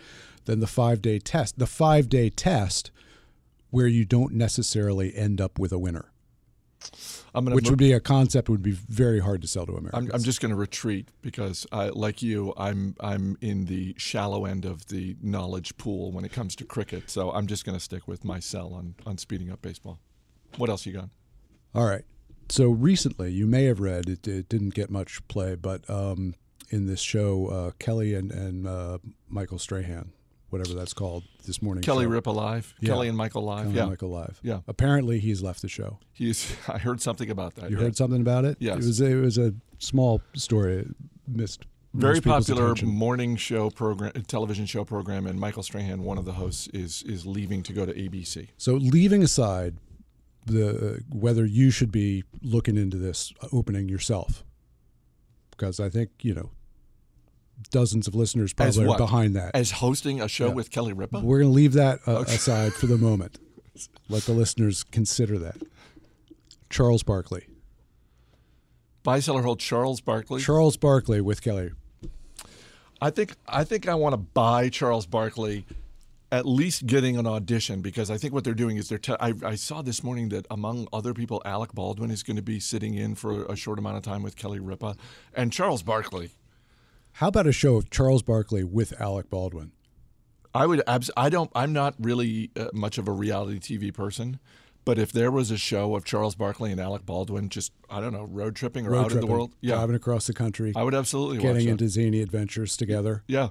than 0.47 0.61
the 0.61 0.67
five 0.67 1.02
day 1.02 1.19
test 1.19 1.59
the 1.59 1.67
five 1.67 2.09
day 2.09 2.31
test 2.31 2.91
where 3.69 3.87
you 3.87 4.07
don't 4.07 4.33
necessarily 4.33 5.14
end 5.14 5.43
up 5.43 5.59
with 5.59 5.73
a 5.73 5.79
winner 5.79 6.12
which 7.35 7.71
would 7.71 7.79
be 7.79 7.93
a 7.93 8.01
concept 8.01 8.49
would 8.49 8.62
be 8.62 8.73
very 8.73 9.21
hard 9.21 9.43
to 9.43 9.49
sell 9.49 9.67
to 9.67 9.73
Americans. 9.73 10.11
I'm, 10.11 10.15
I'm 10.15 10.23
just 10.23 10.41
going 10.41 10.51
to 10.51 10.57
retreat 10.57 11.09
because, 11.23 11.67
I, 11.73 11.89
like 11.89 12.23
you, 12.23 12.53
I'm 12.57 12.95
I'm 13.01 13.37
in 13.41 13.67
the 13.67 13.95
shallow 13.97 14.45
end 14.45 14.65
of 14.65 14.87
the 14.89 15.17
knowledge 15.23 15.77
pool 15.77 16.12
when 16.12 16.25
it 16.25 16.33
comes 16.33 16.55
to 16.57 16.65
cricket. 16.65 17.11
So 17.11 17.31
I'm 17.31 17.47
just 17.47 17.65
going 17.65 17.77
to 17.77 17.83
stick 17.83 18.07
with 18.07 18.25
my 18.25 18.41
sell 18.41 18.75
on 18.75 18.95
on 19.07 19.19
speeding 19.19 19.51
up 19.51 19.62
baseball. 19.62 19.99
What 20.57 20.69
else 20.69 20.87
you 20.87 20.93
got? 20.93 21.09
All 21.75 21.87
right. 21.87 22.05
So 22.49 22.69
recently, 22.69 23.33
you 23.33 23.47
may 23.47 23.65
have 23.65 23.81
read 23.81 24.09
it, 24.09 24.29
it 24.29 24.49
didn't 24.49 24.75
get 24.75 24.91
much 24.91 25.27
play, 25.29 25.55
but 25.55 25.89
um, 25.89 26.35
in 26.69 26.87
this 26.87 27.01
show, 27.01 27.47
uh, 27.47 27.71
Kelly 27.79 28.15
and 28.15 28.31
and 28.31 28.67
uh, 28.67 28.99
Michael 29.29 29.59
Strahan 29.59 30.12
whatever 30.52 30.75
that's 30.75 30.92
called 30.92 31.25
this 31.47 31.62
morning. 31.62 31.82
Kelly 31.82 32.04
show. 32.04 32.11
Rip 32.11 32.26
Alive. 32.26 32.75
Yeah. 32.78 32.88
Kelly 32.88 33.09
and 33.09 33.16
Michael 33.16 33.42
Live. 33.42 33.64
Kelly 33.64 33.76
yeah. 33.76 33.87
Michael 33.87 34.11
Live. 34.11 34.38
Yeah. 34.42 34.61
Apparently 34.68 35.18
he's 35.18 35.42
left 35.42 35.62
the 35.62 35.68
show. 35.68 35.99
He's. 36.12 36.54
I 36.68 36.78
heard 36.78 37.00
something 37.00 37.30
about 37.30 37.54
that. 37.56 37.71
You 37.71 37.78
yeah. 37.78 37.85
heard 37.85 37.97
something 37.97 38.21
about 38.21 38.44
it? 38.44 38.59
Yes. 38.61 38.85
It 38.85 38.87
was 38.87 39.00
it 39.00 39.14
was 39.16 39.38
a 39.38 39.54
small 39.78 40.21
story. 40.35 40.80
It 40.80 40.88
missed. 41.26 41.64
Very 41.94 42.23
popular 42.23 42.73
attention. 42.73 42.88
morning 42.88 43.37
show 43.37 43.68
program, 43.68 44.12
television 44.26 44.64
show 44.64 44.82
program, 44.82 45.26
and 45.26 45.38
Michael 45.38 45.62
Strahan, 45.62 46.04
one 46.04 46.16
of 46.16 46.25
the 46.25 46.32
hosts, 46.32 46.68
is 46.68 47.02
is 47.02 47.26
leaving 47.26 47.62
to 47.64 47.73
go 47.73 47.85
to 47.85 47.92
ABC. 47.92 48.49
So 48.56 48.75
leaving 48.75 49.23
aside 49.23 49.76
the 50.47 50.94
uh, 50.94 50.99
whether 51.11 51.44
you 51.44 51.71
should 51.71 51.92
be 51.92 52.25
looking 52.42 52.76
into 52.76 52.97
this 52.97 53.32
opening 53.52 53.90
yourself, 53.90 54.42
because 55.50 55.80
I 55.80 55.90
think 55.90 56.11
you 56.23 56.35
know 56.35 56.50
dozens 57.71 58.09
of 58.09 58.14
listeners 58.14 58.52
probably 58.52 58.87
are 58.87 58.97
behind 58.97 59.37
that. 59.37 59.54
As 59.54 59.71
hosting 59.71 60.21
a 60.21 60.28
show 60.28 60.49
yeah. 60.49 60.54
with 60.54 60.71
Kelly 60.71 60.92
Ripa? 60.92 61.21
We're 61.21 61.40
going 61.40 61.50
to 61.50 61.54
leave 61.54 61.75
that 61.75 62.00
uh, 62.07 62.19
okay. 62.19 62.35
aside 62.35 62.73
for 62.73 62.87
the 62.87 62.99
moment. 62.99 63.38
Let 64.09 64.25
the 64.25 64.33
listeners 64.33 64.85
consider 64.85 65.38
that. 65.38 65.57
Charles 66.71 67.02
Barkley. 67.02 67.47
Buy 69.02 69.21
seller 69.21 69.42
hold 69.42 69.61
Charles 69.61 70.00
Barkley. 70.00 70.40
Charles 70.40 70.76
Barkley 70.76 71.21
with 71.21 71.42
Kelly. 71.42 71.71
I 73.00 73.11
think 73.11 73.35
I 73.49 73.64
think 73.64 73.88
I 73.88 73.95
want 73.95 74.12
to 74.12 74.16
buy 74.16 74.69
Charles 74.69 75.07
Barkley 75.07 75.66
at 76.31 76.47
least 76.47 76.87
getting 76.87 77.19
an 77.19 77.26
audition 77.26 77.83
because 77.83 78.11
I 78.11 78.16
think 78.16 78.33
what 78.33 78.45
they're 78.45 78.54
doing 78.54 78.76
is 78.76 78.88
they're. 78.88 78.99
Te- 78.99 79.16
I, 79.21 79.35
I, 79.45 79.54
saw 79.57 79.83
this 79.83 80.02
morning 80.02 80.31
that 80.31 80.47
among 80.50 80.88
other 80.92 81.12
people, 81.12 81.42
Alec 81.45 81.75
Baldwin 81.75 82.11
is 82.11 82.23
going 82.23 82.37
to 82.37 82.42
be 82.42 82.59
sitting 82.59 82.95
in 82.95 83.14
for 83.16 83.45
a 83.47 83.57
short 83.57 83.78
amount 83.78 83.99
of 83.99 84.02
time 84.02 84.23
with 84.23 84.37
Kelly 84.37 84.61
Ripa, 84.61 84.97
and 85.35 85.52
Charles 85.52 85.83
Barkley 85.83 86.31
how 87.14 87.28
about 87.28 87.47
a 87.47 87.52
show 87.52 87.76
of 87.76 87.90
Charles 87.90 88.23
Barkley 88.23 88.64
with 88.64 88.99
Alec 89.00 89.31
Baldwin? 89.31 89.73
I 90.54 90.66
would. 90.66 90.83
Abs- 90.87 91.11
I 91.16 91.28
don't. 91.31 91.50
I'm 91.54 91.73
not 91.73 91.95
really 91.99 92.50
uh, 92.57 92.66
much 92.73 92.99
of 92.99 93.09
a 93.09 93.12
reality 93.12 93.59
TV 93.59 93.92
person, 93.92 94.38
but 94.85 94.99
if 94.99 95.11
there 95.12 95.31
was 95.31 95.50
a 95.50 95.57
show 95.57 95.95
of 95.95 96.04
Charles 96.04 96.35
Barkley 96.35 96.71
and 96.73 96.81
Alec 96.81 97.07
Baldwin, 97.07 97.49
just 97.49 97.73
I 97.88 98.00
don't 98.00 98.12
know, 98.12 98.25
road 98.25 98.54
tripping 98.54 98.87
or 98.87 98.90
road 98.90 98.99
out 98.99 99.11
tripping, 99.11 99.23
in 99.23 99.28
the 99.28 99.33
world, 99.33 99.54
yeah, 99.61 99.76
driving 99.76 99.97
across 99.97 100.26
the 100.26 100.35
country, 100.35 100.73
I 100.76 100.83
would 100.83 100.95
absolutely 100.95 101.38
getting 101.38 101.69
into 101.69 101.88
zany 101.88 102.21
adventures 102.21 102.76
together. 102.76 103.23
Yeah, 103.26 103.49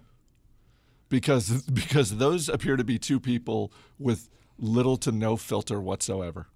because 1.10 1.64
because 1.64 2.18
those 2.18 2.50
appear 2.50 2.76
to 2.78 2.84
be 2.84 3.00
two 3.00 3.20
people 3.20 3.72
with 3.98 4.30
little 4.60 4.98
to 4.98 5.12
no 5.12 5.38
filter 5.38 5.82
whatsoever. 5.82 6.48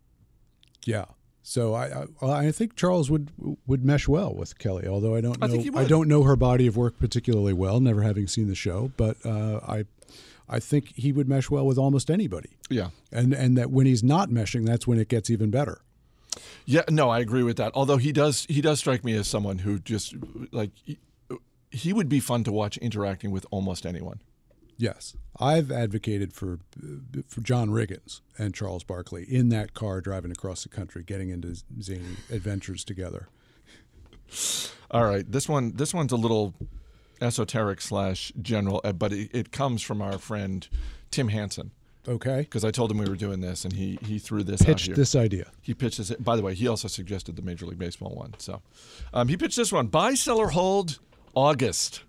Yeah. 0.85 1.05
So 1.47 1.75
I, 1.75 2.07
I, 2.23 2.47
I 2.47 2.51
think 2.51 2.75
Charles 2.75 3.11
would 3.11 3.29
would 3.67 3.85
mesh 3.85 4.07
well 4.07 4.33
with 4.33 4.57
Kelly, 4.57 4.87
although 4.87 5.15
I 5.15 5.21
don't 5.21 5.39
know 5.39 5.61
I, 5.77 5.81
I, 5.81 5.85
don't 5.85 6.07
know 6.07 6.23
her 6.23 6.35
body 6.35 6.65
of 6.65 6.75
work 6.75 6.97
particularly 6.97 7.53
well, 7.53 7.79
never 7.79 8.01
having 8.01 8.25
seen 8.25 8.47
the 8.47 8.55
show, 8.55 8.91
but 8.97 9.23
uh, 9.23 9.59
I 9.67 9.85
I 10.49 10.59
think 10.59 10.95
he 10.95 11.11
would 11.11 11.29
mesh 11.29 11.51
well 11.51 11.63
with 11.67 11.77
almost 11.77 12.09
anybody. 12.09 12.49
Yeah, 12.67 12.89
and 13.11 13.31
and 13.31 13.55
that 13.59 13.69
when 13.69 13.85
he's 13.85 14.03
not 14.03 14.31
meshing, 14.31 14.65
that's 14.65 14.87
when 14.87 14.97
it 14.97 15.07
gets 15.07 15.29
even 15.29 15.51
better. 15.51 15.81
Yeah, 16.65 16.81
no, 16.89 17.11
I 17.11 17.19
agree 17.19 17.43
with 17.43 17.57
that. 17.57 17.73
Although 17.75 17.97
he 17.97 18.11
does 18.11 18.47
he 18.49 18.59
does 18.59 18.79
strike 18.79 19.03
me 19.03 19.13
as 19.13 19.27
someone 19.27 19.59
who 19.59 19.77
just 19.77 20.15
like 20.51 20.71
he, 20.83 20.97
he 21.69 21.93
would 21.93 22.09
be 22.09 22.19
fun 22.19 22.43
to 22.45 22.51
watch 22.51 22.77
interacting 22.77 23.29
with 23.29 23.45
almost 23.51 23.85
anyone. 23.85 24.19
Yes, 24.77 25.15
I've 25.39 25.71
advocated 25.71 26.33
for 26.33 26.59
for 27.27 27.41
John 27.41 27.69
Riggins 27.69 28.21
and 28.37 28.53
Charles 28.53 28.83
Barkley 28.83 29.23
in 29.23 29.49
that 29.49 29.73
car 29.73 30.01
driving 30.01 30.31
across 30.31 30.63
the 30.63 30.69
country, 30.69 31.03
getting 31.03 31.29
into 31.29 31.55
zany 31.81 32.17
adventures 32.29 32.83
together. 32.83 33.29
All 34.91 35.05
right, 35.05 35.29
this 35.29 35.47
one 35.47 35.75
this 35.75 35.93
one's 35.93 36.11
a 36.11 36.17
little 36.17 36.53
esoteric 37.21 37.81
slash 37.81 38.33
general, 38.41 38.81
uh, 38.83 38.91
but 38.91 39.13
it, 39.13 39.29
it 39.33 39.51
comes 39.51 39.81
from 39.81 40.01
our 40.01 40.17
friend 40.17 40.67
Tim 41.11 41.29
Hanson. 41.29 41.71
Okay. 42.07 42.41
Because 42.41 42.63
I 42.63 42.71
told 42.71 42.91
him 42.91 42.97
we 42.99 43.09
were 43.09 43.15
doing 43.15 43.41
this, 43.41 43.65
and 43.65 43.73
he 43.73 43.97
he 44.03 44.19
threw 44.19 44.43
this 44.43 44.61
pitched 44.61 44.93
this 44.95 45.15
idea. 45.15 45.51
He 45.61 45.73
pitched 45.73 45.97
this. 45.97 46.11
By 46.11 46.35
the 46.35 46.41
way, 46.41 46.53
he 46.53 46.67
also 46.67 46.87
suggested 46.87 47.35
the 47.35 47.41
Major 47.41 47.65
League 47.65 47.79
Baseball 47.79 48.13
one. 48.13 48.33
So 48.37 48.61
um, 49.13 49.27
he 49.27 49.37
pitched 49.37 49.57
this 49.57 49.71
one: 49.71 49.87
buy, 49.87 50.13
sell, 50.13 50.37
or 50.37 50.49
hold 50.49 50.99
August. 51.33 52.03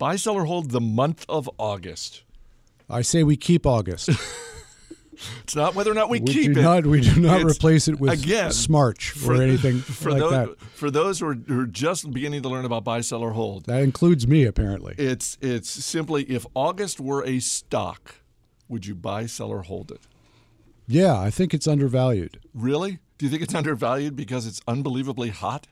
Buy, 0.00 0.16
sell, 0.16 0.34
or 0.34 0.46
hold 0.46 0.70
the 0.70 0.80
month 0.80 1.26
of 1.28 1.50
August. 1.58 2.22
I 2.88 3.02
say 3.02 3.22
we 3.22 3.36
keep 3.36 3.66
August. 3.66 4.08
it's 5.42 5.54
not 5.54 5.74
whether 5.74 5.90
or 5.90 5.94
not 5.94 6.08
we, 6.08 6.20
we 6.20 6.32
keep 6.32 6.54
do 6.54 6.60
it. 6.60 6.62
Not, 6.62 6.86
we 6.86 7.02
do 7.02 7.20
not 7.20 7.42
it's, 7.42 7.58
replace 7.58 7.86
it 7.86 8.00
with 8.00 8.10
again, 8.10 8.48
Smarch 8.48 9.10
for, 9.10 9.34
or 9.34 9.42
anything 9.42 9.78
for 9.80 10.12
like 10.12 10.20
those, 10.20 10.30
that. 10.30 10.60
For 10.72 10.90
those 10.90 11.20
who 11.20 11.26
are, 11.26 11.34
who 11.34 11.60
are 11.60 11.66
just 11.66 12.10
beginning 12.12 12.40
to 12.40 12.48
learn 12.48 12.64
about 12.64 12.82
buy, 12.82 13.02
sell, 13.02 13.20
or 13.20 13.32
hold, 13.32 13.66
that 13.66 13.82
includes 13.82 14.26
me 14.26 14.44
apparently. 14.44 14.94
It's 14.96 15.36
it's 15.42 15.68
simply 15.68 16.22
if 16.30 16.46
August 16.54 16.98
were 16.98 17.22
a 17.26 17.38
stock, 17.38 18.14
would 18.70 18.86
you 18.86 18.94
buy, 18.94 19.26
sell, 19.26 19.50
or 19.50 19.64
hold 19.64 19.90
it? 19.90 20.00
Yeah, 20.86 21.20
I 21.20 21.28
think 21.28 21.52
it's 21.52 21.68
undervalued. 21.68 22.40
Really? 22.54 23.00
Do 23.18 23.26
you 23.26 23.30
think 23.30 23.42
it's 23.42 23.54
undervalued 23.62 24.16
because 24.16 24.46
it's 24.46 24.62
unbelievably 24.66 25.28
hot? 25.28 25.66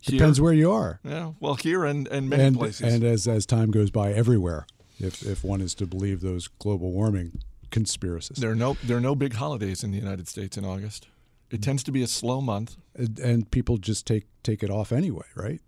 Here? 0.00 0.18
Depends 0.18 0.40
where 0.40 0.52
you 0.52 0.72
are. 0.72 1.00
Yeah, 1.04 1.32
well, 1.40 1.54
here 1.54 1.84
and, 1.84 2.08
and 2.08 2.28
many 2.28 2.42
and, 2.42 2.56
places. 2.56 2.94
And 2.94 3.04
as, 3.04 3.28
as 3.28 3.44
time 3.44 3.70
goes 3.70 3.90
by, 3.90 4.12
everywhere, 4.12 4.66
if, 4.98 5.22
if 5.22 5.44
one 5.44 5.60
is 5.60 5.74
to 5.74 5.86
believe 5.86 6.20
those 6.20 6.48
global 6.48 6.92
warming 6.92 7.42
conspiracies. 7.70 8.38
There 8.38 8.50
are 8.50 8.56
no 8.56 8.76
there 8.82 8.96
are 8.96 9.02
no 9.02 9.14
big 9.14 9.34
holidays 9.34 9.84
in 9.84 9.90
the 9.90 9.98
United 9.98 10.28
States 10.28 10.56
in 10.56 10.64
August. 10.64 11.06
It 11.50 11.62
tends 11.62 11.82
to 11.84 11.92
be 11.92 12.02
a 12.02 12.06
slow 12.06 12.40
month, 12.40 12.76
and, 12.94 13.18
and 13.18 13.50
people 13.50 13.76
just 13.76 14.06
take 14.06 14.26
take 14.42 14.62
it 14.62 14.70
off 14.70 14.92
anyway, 14.92 15.26
right? 15.34 15.60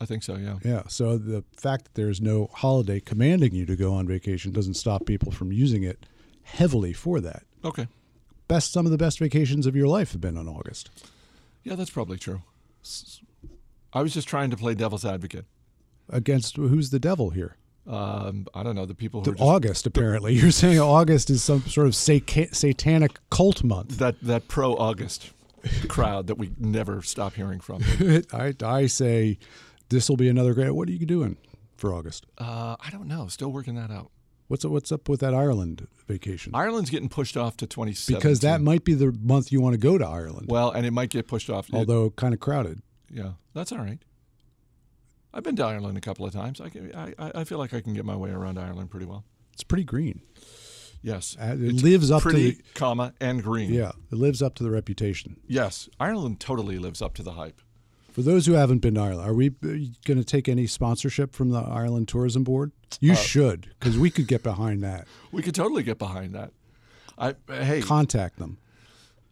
I 0.00 0.04
think 0.04 0.22
so. 0.22 0.36
Yeah. 0.36 0.58
Yeah. 0.64 0.82
So 0.88 1.18
the 1.18 1.44
fact 1.56 1.84
that 1.84 1.94
there's 1.94 2.20
no 2.20 2.50
holiday 2.52 3.00
commanding 3.00 3.54
you 3.54 3.66
to 3.66 3.76
go 3.76 3.94
on 3.94 4.06
vacation 4.06 4.52
doesn't 4.52 4.74
stop 4.74 5.06
people 5.06 5.32
from 5.32 5.50
using 5.52 5.82
it 5.82 6.06
heavily 6.42 6.92
for 6.92 7.20
that. 7.20 7.42
Okay. 7.64 7.88
Best 8.46 8.72
some 8.72 8.86
of 8.86 8.92
the 8.92 8.98
best 8.98 9.18
vacations 9.18 9.66
of 9.66 9.74
your 9.74 9.88
life 9.88 10.12
have 10.12 10.20
been 10.20 10.36
on 10.36 10.48
August. 10.48 10.90
Yeah, 11.64 11.74
that's 11.74 11.90
probably 11.90 12.16
true. 12.16 12.42
I 13.92 14.02
was 14.02 14.14
just 14.14 14.28
trying 14.28 14.50
to 14.50 14.56
play 14.56 14.74
devil's 14.74 15.04
advocate. 15.04 15.46
Against 16.10 16.56
who's 16.56 16.90
the 16.90 16.98
devil 16.98 17.30
here? 17.30 17.56
Um, 17.86 18.46
I 18.54 18.62
don't 18.62 18.74
know 18.74 18.86
the 18.86 18.94
people 18.94 19.24
who. 19.24 19.32
The 19.32 19.42
August, 19.42 19.86
apparently, 19.86 20.34
you're 20.40 20.50
saying 20.50 20.78
August 20.78 21.30
is 21.30 21.42
some 21.42 21.62
sort 21.62 21.86
of 21.86 21.94
satanic 21.94 23.18
cult 23.30 23.64
month. 23.64 23.98
That 23.98 24.16
that 24.22 24.48
pro 24.48 24.74
August 24.74 25.32
crowd 25.88 26.26
that 26.28 26.36
we 26.36 26.50
never 26.58 27.02
stop 27.02 27.34
hearing 27.34 27.60
from. 27.60 27.82
I 28.32 28.54
I 28.62 28.86
say 28.86 29.38
this 29.88 30.08
will 30.08 30.16
be 30.16 30.28
another 30.28 30.54
great. 30.54 30.70
What 30.70 30.88
are 30.88 30.92
you 30.92 31.06
doing 31.06 31.36
for 31.76 31.94
August? 31.94 32.26
Uh, 32.36 32.76
I 32.80 32.90
don't 32.90 33.08
know. 33.08 33.26
Still 33.28 33.52
working 33.52 33.74
that 33.76 33.90
out. 33.90 34.10
What's 34.48 34.64
what's 34.64 34.92
up 34.92 35.08
with 35.08 35.20
that 35.20 35.34
Ireland 35.34 35.88
vacation? 36.06 36.54
Ireland's 36.54 36.90
getting 36.90 37.08
pushed 37.08 37.36
off 37.36 37.56
to 37.58 37.66
2017 37.66 38.18
because 38.18 38.40
that 38.40 38.60
might 38.62 38.84
be 38.84 38.94
the 38.94 39.12
month 39.22 39.52
you 39.52 39.60
want 39.60 39.74
to 39.74 39.78
go 39.78 39.98
to 39.98 40.06
Ireland. 40.06 40.46
Well, 40.48 40.70
and 40.70 40.86
it 40.86 40.90
might 40.90 41.10
get 41.10 41.26
pushed 41.26 41.50
off, 41.50 41.68
although 41.72 42.10
kind 42.10 42.32
of 42.32 42.40
crowded. 42.40 42.82
Yeah, 43.10 43.32
that's 43.54 43.72
all 43.72 43.78
right. 43.78 43.98
I've 45.32 45.42
been 45.42 45.56
to 45.56 45.64
Ireland 45.64 45.98
a 45.98 46.00
couple 46.00 46.24
of 46.26 46.32
times. 46.32 46.60
I, 46.60 46.68
can, 46.68 46.94
I, 46.94 47.14
I 47.34 47.44
feel 47.44 47.58
like 47.58 47.74
I 47.74 47.80
can 47.80 47.92
get 47.92 48.04
my 48.04 48.16
way 48.16 48.30
around 48.30 48.58
Ireland 48.58 48.90
pretty 48.90 49.06
well. 49.06 49.24
It's 49.52 49.62
pretty 49.62 49.84
green. 49.84 50.22
Yes, 51.02 51.36
uh, 51.40 51.52
it 51.52 51.82
lives 51.82 52.10
up 52.10 52.22
pretty, 52.22 52.52
to 52.52 52.58
the 52.58 52.64
comma 52.74 53.14
and 53.20 53.42
green. 53.42 53.72
Yeah, 53.72 53.92
it 54.10 54.16
lives 54.16 54.42
up 54.42 54.54
to 54.56 54.64
the 54.64 54.70
reputation. 54.70 55.36
Yes, 55.46 55.88
Ireland 56.00 56.40
totally 56.40 56.78
lives 56.78 57.00
up 57.00 57.14
to 57.14 57.22
the 57.22 57.32
hype. 57.32 57.60
For 58.10 58.22
those 58.22 58.46
who 58.46 58.54
haven't 58.54 58.78
been 58.78 58.94
to 58.94 59.00
Ireland, 59.00 59.30
are 59.30 59.34
we 59.34 59.50
going 59.50 60.18
to 60.18 60.24
take 60.24 60.48
any 60.48 60.66
sponsorship 60.66 61.34
from 61.34 61.50
the 61.50 61.60
Ireland 61.60 62.08
Tourism 62.08 62.42
Board? 62.42 62.72
You 63.00 63.12
uh, 63.12 63.16
should, 63.16 63.70
because 63.78 63.96
we 63.96 64.10
could 64.10 64.26
get 64.26 64.42
behind 64.42 64.82
that. 64.82 65.06
We 65.30 65.42
could 65.42 65.54
totally 65.54 65.82
get 65.82 65.98
behind 65.98 66.34
that. 66.34 66.52
I 67.18 67.34
hey, 67.48 67.82
contact 67.82 68.38
them. 68.38 68.58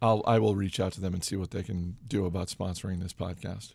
I'll 0.01 0.23
I 0.27 0.39
will 0.39 0.55
reach 0.55 0.79
out 0.79 0.93
to 0.93 1.01
them 1.01 1.13
and 1.13 1.23
see 1.23 1.35
what 1.35 1.51
they 1.51 1.63
can 1.63 1.97
do 2.07 2.25
about 2.25 2.47
sponsoring 2.47 3.01
this 3.01 3.13
podcast. 3.13 3.73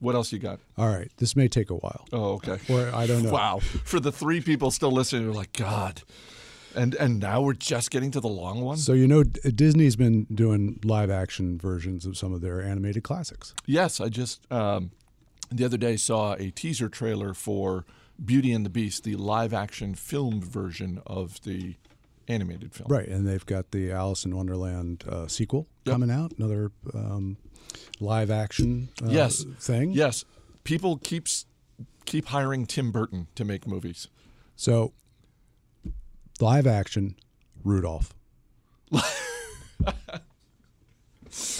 What 0.00 0.14
else 0.14 0.32
you 0.32 0.38
got? 0.38 0.60
All 0.76 0.88
right, 0.88 1.10
this 1.16 1.34
may 1.34 1.48
take 1.48 1.70
a 1.70 1.74
while, 1.76 2.04
Oh, 2.12 2.32
okay. 2.34 2.58
or 2.68 2.94
I 2.94 3.06
don't 3.06 3.22
know. 3.22 3.32
Wow. 3.32 3.60
For 3.60 4.00
the 4.00 4.12
three 4.12 4.40
people 4.42 4.70
still 4.70 4.90
listening, 4.90 5.24
they're 5.24 5.32
like, 5.32 5.52
God. 5.54 6.02
And 6.74 6.94
and 6.96 7.20
now 7.20 7.40
we're 7.40 7.54
just 7.54 7.90
getting 7.92 8.10
to 8.10 8.20
the 8.20 8.28
long 8.28 8.60
one. 8.60 8.76
So 8.76 8.92
you 8.92 9.06
know, 9.06 9.22
Disney's 9.22 9.94
been 9.96 10.24
doing 10.24 10.80
live 10.84 11.08
action 11.10 11.56
versions 11.58 12.04
of 12.04 12.16
some 12.16 12.34
of 12.34 12.40
their 12.40 12.60
animated 12.60 13.04
classics. 13.04 13.54
Yes, 13.64 14.00
I 14.00 14.08
just 14.08 14.50
um, 14.52 14.90
the 15.50 15.64
other 15.64 15.76
day 15.78 15.96
saw 15.96 16.34
a 16.34 16.50
teaser 16.50 16.88
trailer 16.88 17.32
for 17.32 17.86
Beauty 18.22 18.52
and 18.52 18.66
the 18.66 18.70
Beast, 18.70 19.04
the 19.04 19.14
live 19.14 19.54
action 19.54 19.94
film 19.94 20.40
version 20.42 21.00
of 21.06 21.40
the 21.44 21.76
animated 22.28 22.72
film. 22.74 22.88
Right, 22.90 23.06
and 23.08 23.26
they've 23.26 23.44
got 23.46 23.70
the 23.70 23.90
Alice 23.92 24.24
in 24.24 24.34
Wonderland 24.36 25.04
uh, 25.08 25.26
sequel 25.26 25.66
Yep. 25.84 25.92
coming 25.94 26.10
out, 26.10 26.32
another 26.38 26.70
um, 26.94 27.36
live 28.00 28.30
action 28.30 28.88
uh, 29.02 29.08
Yes. 29.10 29.44
thing. 29.58 29.92
Yes, 29.92 30.24
people 30.64 30.96
keeps 30.98 31.46
keep 32.06 32.26
hiring 32.26 32.66
Tim 32.66 32.90
Burton 32.92 33.26
to 33.34 33.44
make 33.44 33.66
movies. 33.66 34.08
So, 34.56 34.92
live 36.40 36.66
action 36.66 37.16
Rudolph. 37.64 38.14
the 38.90 39.02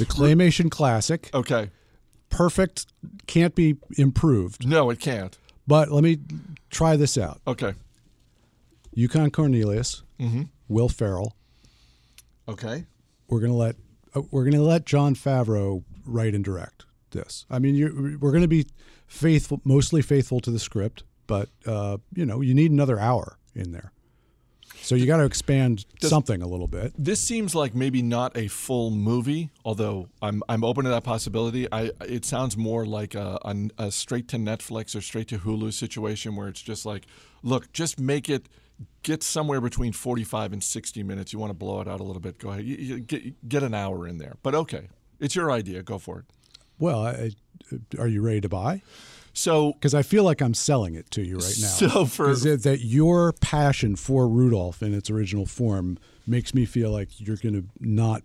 claymation 0.04 0.70
classic, 0.70 1.30
Okay. 1.34 1.70
perfect, 2.30 2.86
can't 3.26 3.54
be 3.54 3.76
improved. 3.98 4.66
No, 4.66 4.90
it 4.90 5.00
can't. 5.00 5.36
But 5.66 5.90
let 5.90 6.04
me 6.04 6.18
try 6.70 6.96
this 6.96 7.16
out. 7.18 7.40
Okay. 7.46 7.74
Yukon 8.94 9.30
Cornelius, 9.30 10.02
Mm-hmm. 10.20 10.42
Will 10.68 10.88
Ferrell. 10.88 11.36
Okay. 12.48 12.84
We're 13.28 13.40
gonna 13.40 13.54
let 13.54 13.76
uh, 14.14 14.22
we're 14.30 14.44
gonna 14.44 14.62
let 14.62 14.84
Jon 14.84 15.14
Favreau 15.14 15.84
write 16.04 16.34
and 16.34 16.44
direct 16.44 16.84
this. 17.10 17.46
I 17.50 17.58
mean, 17.58 18.18
we're 18.20 18.32
gonna 18.32 18.48
be 18.48 18.66
faithful, 19.06 19.60
mostly 19.64 20.02
faithful 20.02 20.40
to 20.40 20.50
the 20.50 20.58
script, 20.58 21.04
but 21.26 21.48
uh, 21.66 21.98
you 22.14 22.26
know, 22.26 22.40
you 22.40 22.54
need 22.54 22.70
another 22.70 22.98
hour 22.98 23.38
in 23.54 23.72
there. 23.72 23.92
So 24.82 24.94
you 24.94 25.06
got 25.06 25.16
to 25.16 25.24
expand 25.24 25.86
Does- 25.98 26.10
something 26.10 26.42
a 26.42 26.46
little 26.46 26.66
bit. 26.66 26.92
This 26.98 27.18
seems 27.18 27.54
like 27.54 27.74
maybe 27.74 28.02
not 28.02 28.36
a 28.36 28.48
full 28.48 28.90
movie, 28.90 29.50
although 29.64 30.08
I'm 30.20 30.42
I'm 30.46 30.62
open 30.62 30.84
to 30.84 30.90
that 30.90 31.04
possibility. 31.04 31.66
I 31.72 31.90
it 32.06 32.26
sounds 32.26 32.54
more 32.54 32.84
like 32.84 33.14
a, 33.14 33.38
a, 33.44 33.84
a 33.86 33.90
straight 33.90 34.28
to 34.28 34.36
Netflix 34.36 34.94
or 34.94 35.00
straight 35.00 35.28
to 35.28 35.38
Hulu 35.38 35.72
situation 35.72 36.36
where 36.36 36.48
it's 36.48 36.60
just 36.60 36.84
like, 36.84 37.06
look, 37.42 37.72
just 37.72 37.98
make 37.98 38.28
it 38.28 38.46
get 39.02 39.22
somewhere 39.22 39.60
between 39.60 39.92
45 39.92 40.52
and 40.52 40.62
60 40.62 41.02
minutes. 41.02 41.32
You 41.32 41.38
want 41.38 41.50
to 41.50 41.54
blow 41.54 41.80
it 41.80 41.88
out 41.88 42.00
a 42.00 42.02
little 42.02 42.20
bit, 42.20 42.38
go 42.38 42.50
ahead. 42.50 42.64
You, 42.64 42.76
you 42.76 43.00
get 43.00 43.48
get 43.48 43.62
an 43.62 43.74
hour 43.74 44.06
in 44.06 44.18
there. 44.18 44.36
But 44.42 44.54
okay, 44.54 44.88
it's 45.20 45.34
your 45.36 45.50
idea. 45.50 45.82
Go 45.82 45.98
for 45.98 46.20
it. 46.20 46.24
Well, 46.78 47.06
I, 47.06 47.30
are 47.98 48.08
you 48.08 48.20
ready 48.22 48.40
to 48.40 48.48
buy? 48.48 48.82
So 49.32 49.72
Because 49.72 49.94
I 49.94 50.02
feel 50.02 50.22
like 50.24 50.40
I'm 50.40 50.54
selling 50.54 50.94
it 50.94 51.10
to 51.12 51.22
you 51.22 51.36
right 51.36 51.56
now. 51.60 51.66
So 51.68 52.04
for- 52.06 52.30
it- 52.30 52.62
that 52.62 52.80
your 52.82 53.32
passion 53.32 53.96
for 53.96 54.28
Rudolph 54.28 54.82
in 54.82 54.94
its 54.94 55.10
original 55.10 55.46
form 55.46 55.98
makes 56.26 56.54
me 56.54 56.64
feel 56.64 56.90
like 56.90 57.08
you're 57.20 57.36
going 57.36 57.54
to 57.54 57.64
not 57.80 58.22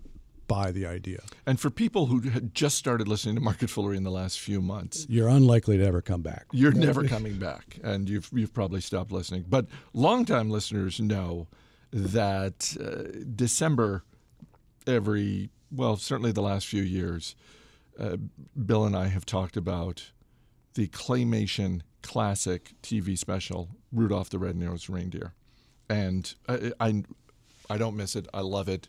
buy 0.50 0.72
the 0.74 0.86
idea. 0.86 1.22
and 1.46 1.58
for 1.60 1.70
people 1.70 2.08
who 2.08 2.20
had 2.30 2.54
just 2.54 2.76
started 2.78 3.08
listening 3.08 3.36
to 3.36 3.42
Market 3.42 3.70
Foolery 3.70 3.96
in 3.96 4.04
the 4.04 4.12
last 4.12 4.40
few 4.40 4.62
months, 4.62 5.06
You're 5.08 5.30
unlikely 5.30 5.78
to 5.78 5.86
ever 5.86 6.02
come 6.02 6.22
back. 6.22 6.48
You're 6.52 6.74
never 6.74 7.08
coming 7.16 7.38
back, 7.40 7.80
and 7.82 8.10
you've 8.10 8.30
you've 8.34 8.54
probably 8.54 8.82
stopped 8.82 9.12
listening. 9.14 9.46
But 9.48 9.68
longtime 9.94 10.50
listeners 10.50 11.00
know 11.00 11.48
that 11.94 12.76
uh, 12.80 13.24
December, 13.36 14.04
every 14.86 15.50
well, 15.72 15.96
certainly 15.98 16.32
the 16.32 16.42
last 16.42 16.68
few 16.68 16.84
years, 16.84 17.36
uh, 18.00 18.18
Bill 18.66 18.86
and 18.86 18.96
I 18.96 19.08
have 19.08 19.26
talked 19.26 19.56
about 19.56 20.12
the 20.74 20.88
claymation 20.88 21.82
classic 22.02 22.74
TV 22.82 23.18
special 23.18 23.70
Rudolph 23.92 24.30
the 24.30 24.40
Red-Nosed 24.40 24.90
Reindeer, 24.90 25.34
and 25.90 26.34
I, 26.48 26.72
I 26.80 27.04
I 27.70 27.78
don't 27.78 27.96
miss 27.96 28.16
it. 28.16 28.28
I 28.34 28.42
love 28.42 28.68
it. 28.68 28.88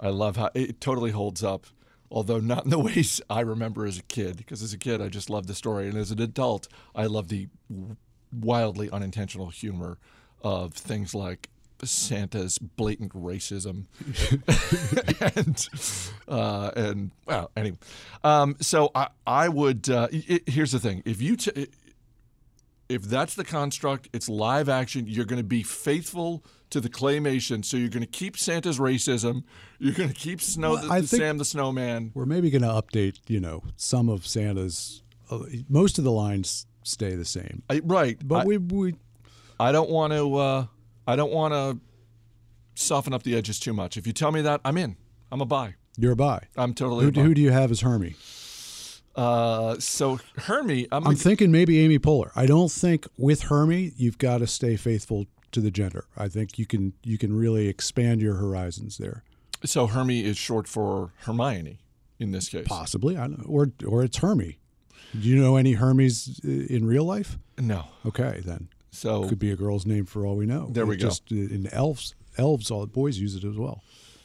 I 0.00 0.08
love 0.08 0.36
how 0.36 0.50
it 0.54 0.80
totally 0.80 1.10
holds 1.10 1.44
up. 1.44 1.66
Although 2.10 2.40
not 2.40 2.64
in 2.64 2.70
the 2.70 2.78
ways 2.90 3.20
I 3.30 3.40
remember 3.40 3.86
as 3.86 3.98
a 3.98 4.02
kid, 4.02 4.36
because 4.36 4.62
as 4.62 4.72
a 4.72 4.78
kid 4.78 5.00
I 5.00 5.08
just 5.08 5.30
loved 5.30 5.46
the 5.46 5.54
story, 5.54 5.88
and 5.88 5.96
as 5.96 6.10
an 6.10 6.20
adult 6.20 6.66
I 6.94 7.06
love 7.06 7.28
the 7.28 7.48
wildly 8.32 8.90
unintentional 8.90 9.48
humor 9.48 9.98
of 10.42 10.74
things 10.74 11.14
like 11.14 11.48
Santa's 11.82 12.58
blatant 12.58 13.12
racism, 13.12 13.86
and 15.36 15.68
uh, 16.28 16.70
and 16.76 17.10
well, 17.26 17.50
anyway. 17.56 17.78
Um, 18.24 18.56
so 18.60 18.90
I 18.94 19.08
I 19.26 19.48
would. 19.48 19.88
Uh, 19.88 20.08
i 20.12 20.40
here's 20.46 20.72
the 20.72 20.80
thing: 20.80 21.02
if 21.04 21.22
you 21.22 21.36
t- 21.36 21.68
if 22.88 23.02
that's 23.02 23.34
the 23.34 23.44
construct, 23.44 24.08
it's 24.12 24.28
live 24.28 24.68
action. 24.68 25.06
You're 25.06 25.24
going 25.24 25.40
to 25.40 25.44
be 25.44 25.62
faithful 25.62 26.44
to 26.70 26.80
the 26.80 26.88
claymation, 26.88 27.64
so 27.64 27.76
you're 27.76 27.88
going 27.88 28.02
to 28.02 28.06
keep 28.10 28.36
Santa's 28.38 28.78
racism. 28.78 29.42
You're 29.78 29.94
going 29.94 30.08
to 30.08 30.14
keep 30.14 30.40
Snow 30.40 30.72
Well, 30.72 30.82
the, 30.86 30.92
I 30.92 31.00
the 31.00 31.06
think- 31.06 31.20
Sam 31.22 31.38
the 31.38 31.44
Snowman. 31.44 32.12
We're 32.14 32.26
maybe 32.26 32.50
going 32.50 32.62
to 32.62 32.68
update, 32.68 33.18
you 33.28 33.40
know, 33.40 33.62
some 33.76 34.08
of 34.08 34.26
Santa's. 34.26 35.02
Uh, 35.30 35.40
most 35.68 35.98
of 35.98 36.04
the 36.04 36.10
lines 36.12 36.66
stay 36.82 37.14
the 37.14 37.24
same, 37.24 37.62
I, 37.70 37.80
right, 37.84 38.18
but 38.26 38.42
I, 38.42 38.44
we 38.44 38.58
we 38.58 38.94
I 39.60 39.70
don't 39.72 39.90
want 39.90 40.12
to. 40.12 40.34
Uh, 40.36 40.66
I 41.06 41.16
don't 41.16 41.32
want 41.32 41.52
to 41.54 41.78
soften 42.74 43.12
up 43.12 43.22
the 43.22 43.36
edges 43.36 43.60
too 43.60 43.72
much. 43.72 43.96
If 43.96 44.06
you 44.06 44.12
tell 44.12 44.32
me 44.32 44.42
that, 44.42 44.60
I'm 44.64 44.76
in. 44.78 44.96
I'm 45.30 45.40
a 45.40 45.46
buy. 45.46 45.74
you're 45.96 46.12
a 46.12 46.16
buy. 46.16 46.44
I'm 46.56 46.74
totally. 46.74 47.04
Who, 47.04 47.10
who 47.12 47.34
do 47.34 47.40
you 47.40 47.50
have 47.50 47.70
as 47.70 47.80
Hermie? 47.82 48.16
Uh, 49.14 49.76
so 49.78 50.18
Hermie, 50.36 50.86
I'm, 50.92 51.06
I'm 51.06 51.16
thinking 51.16 51.50
maybe 51.50 51.80
Amy 51.80 51.98
Poehler. 51.98 52.30
I 52.36 52.46
don't 52.46 52.70
think 52.70 53.06
with 53.16 53.42
Hermie 53.42 53.92
you've 53.96 54.18
got 54.18 54.38
to 54.38 54.46
stay 54.46 54.76
faithful 54.76 55.26
to 55.52 55.60
the 55.60 55.70
gender. 55.70 56.06
I 56.16 56.28
think 56.28 56.58
you 56.58 56.66
can 56.66 56.92
you 57.02 57.18
can 57.18 57.36
really 57.36 57.68
expand 57.68 58.20
your 58.20 58.34
horizons 58.36 58.98
there. 58.98 59.22
so 59.64 59.86
Hermie 59.86 60.24
is 60.24 60.36
short 60.36 60.68
for 60.68 61.12
Hermione 61.24 61.78
in 62.18 62.30
this 62.32 62.48
case. 62.48 62.66
Possibly, 62.68 63.16
I 63.16 63.22
don't 63.28 63.38
know, 63.40 63.46
or 63.52 63.70
or 63.86 64.02
it's 64.04 64.18
Hermie. 64.18 64.58
Do 65.18 65.26
you 65.28 65.36
know 65.36 65.56
any 65.56 65.74
Hermies 65.74 66.38
uh, 66.44 66.72
in 66.74 66.86
real 66.86 67.04
life? 67.04 67.38
No. 67.58 67.86
Okay, 68.06 68.42
then 68.44 68.68
So 68.90 69.28
could 69.28 69.38
be 69.40 69.50
a 69.50 69.56
girl's 69.56 69.84
name 69.84 70.04
for 70.06 70.24
all 70.24 70.36
we 70.36 70.46
know. 70.46 70.68
There 70.70 70.86
we 70.86 70.96
go. 70.96 71.08
Just 71.08 71.32
uh, 71.32 71.34
in 71.36 71.68
elves, 71.72 72.14
elves, 72.38 72.70
all 72.70 72.86
boys 72.86 73.18
use 73.18 73.34
it 73.34 73.44
as 73.44 73.56
well. 73.56 73.82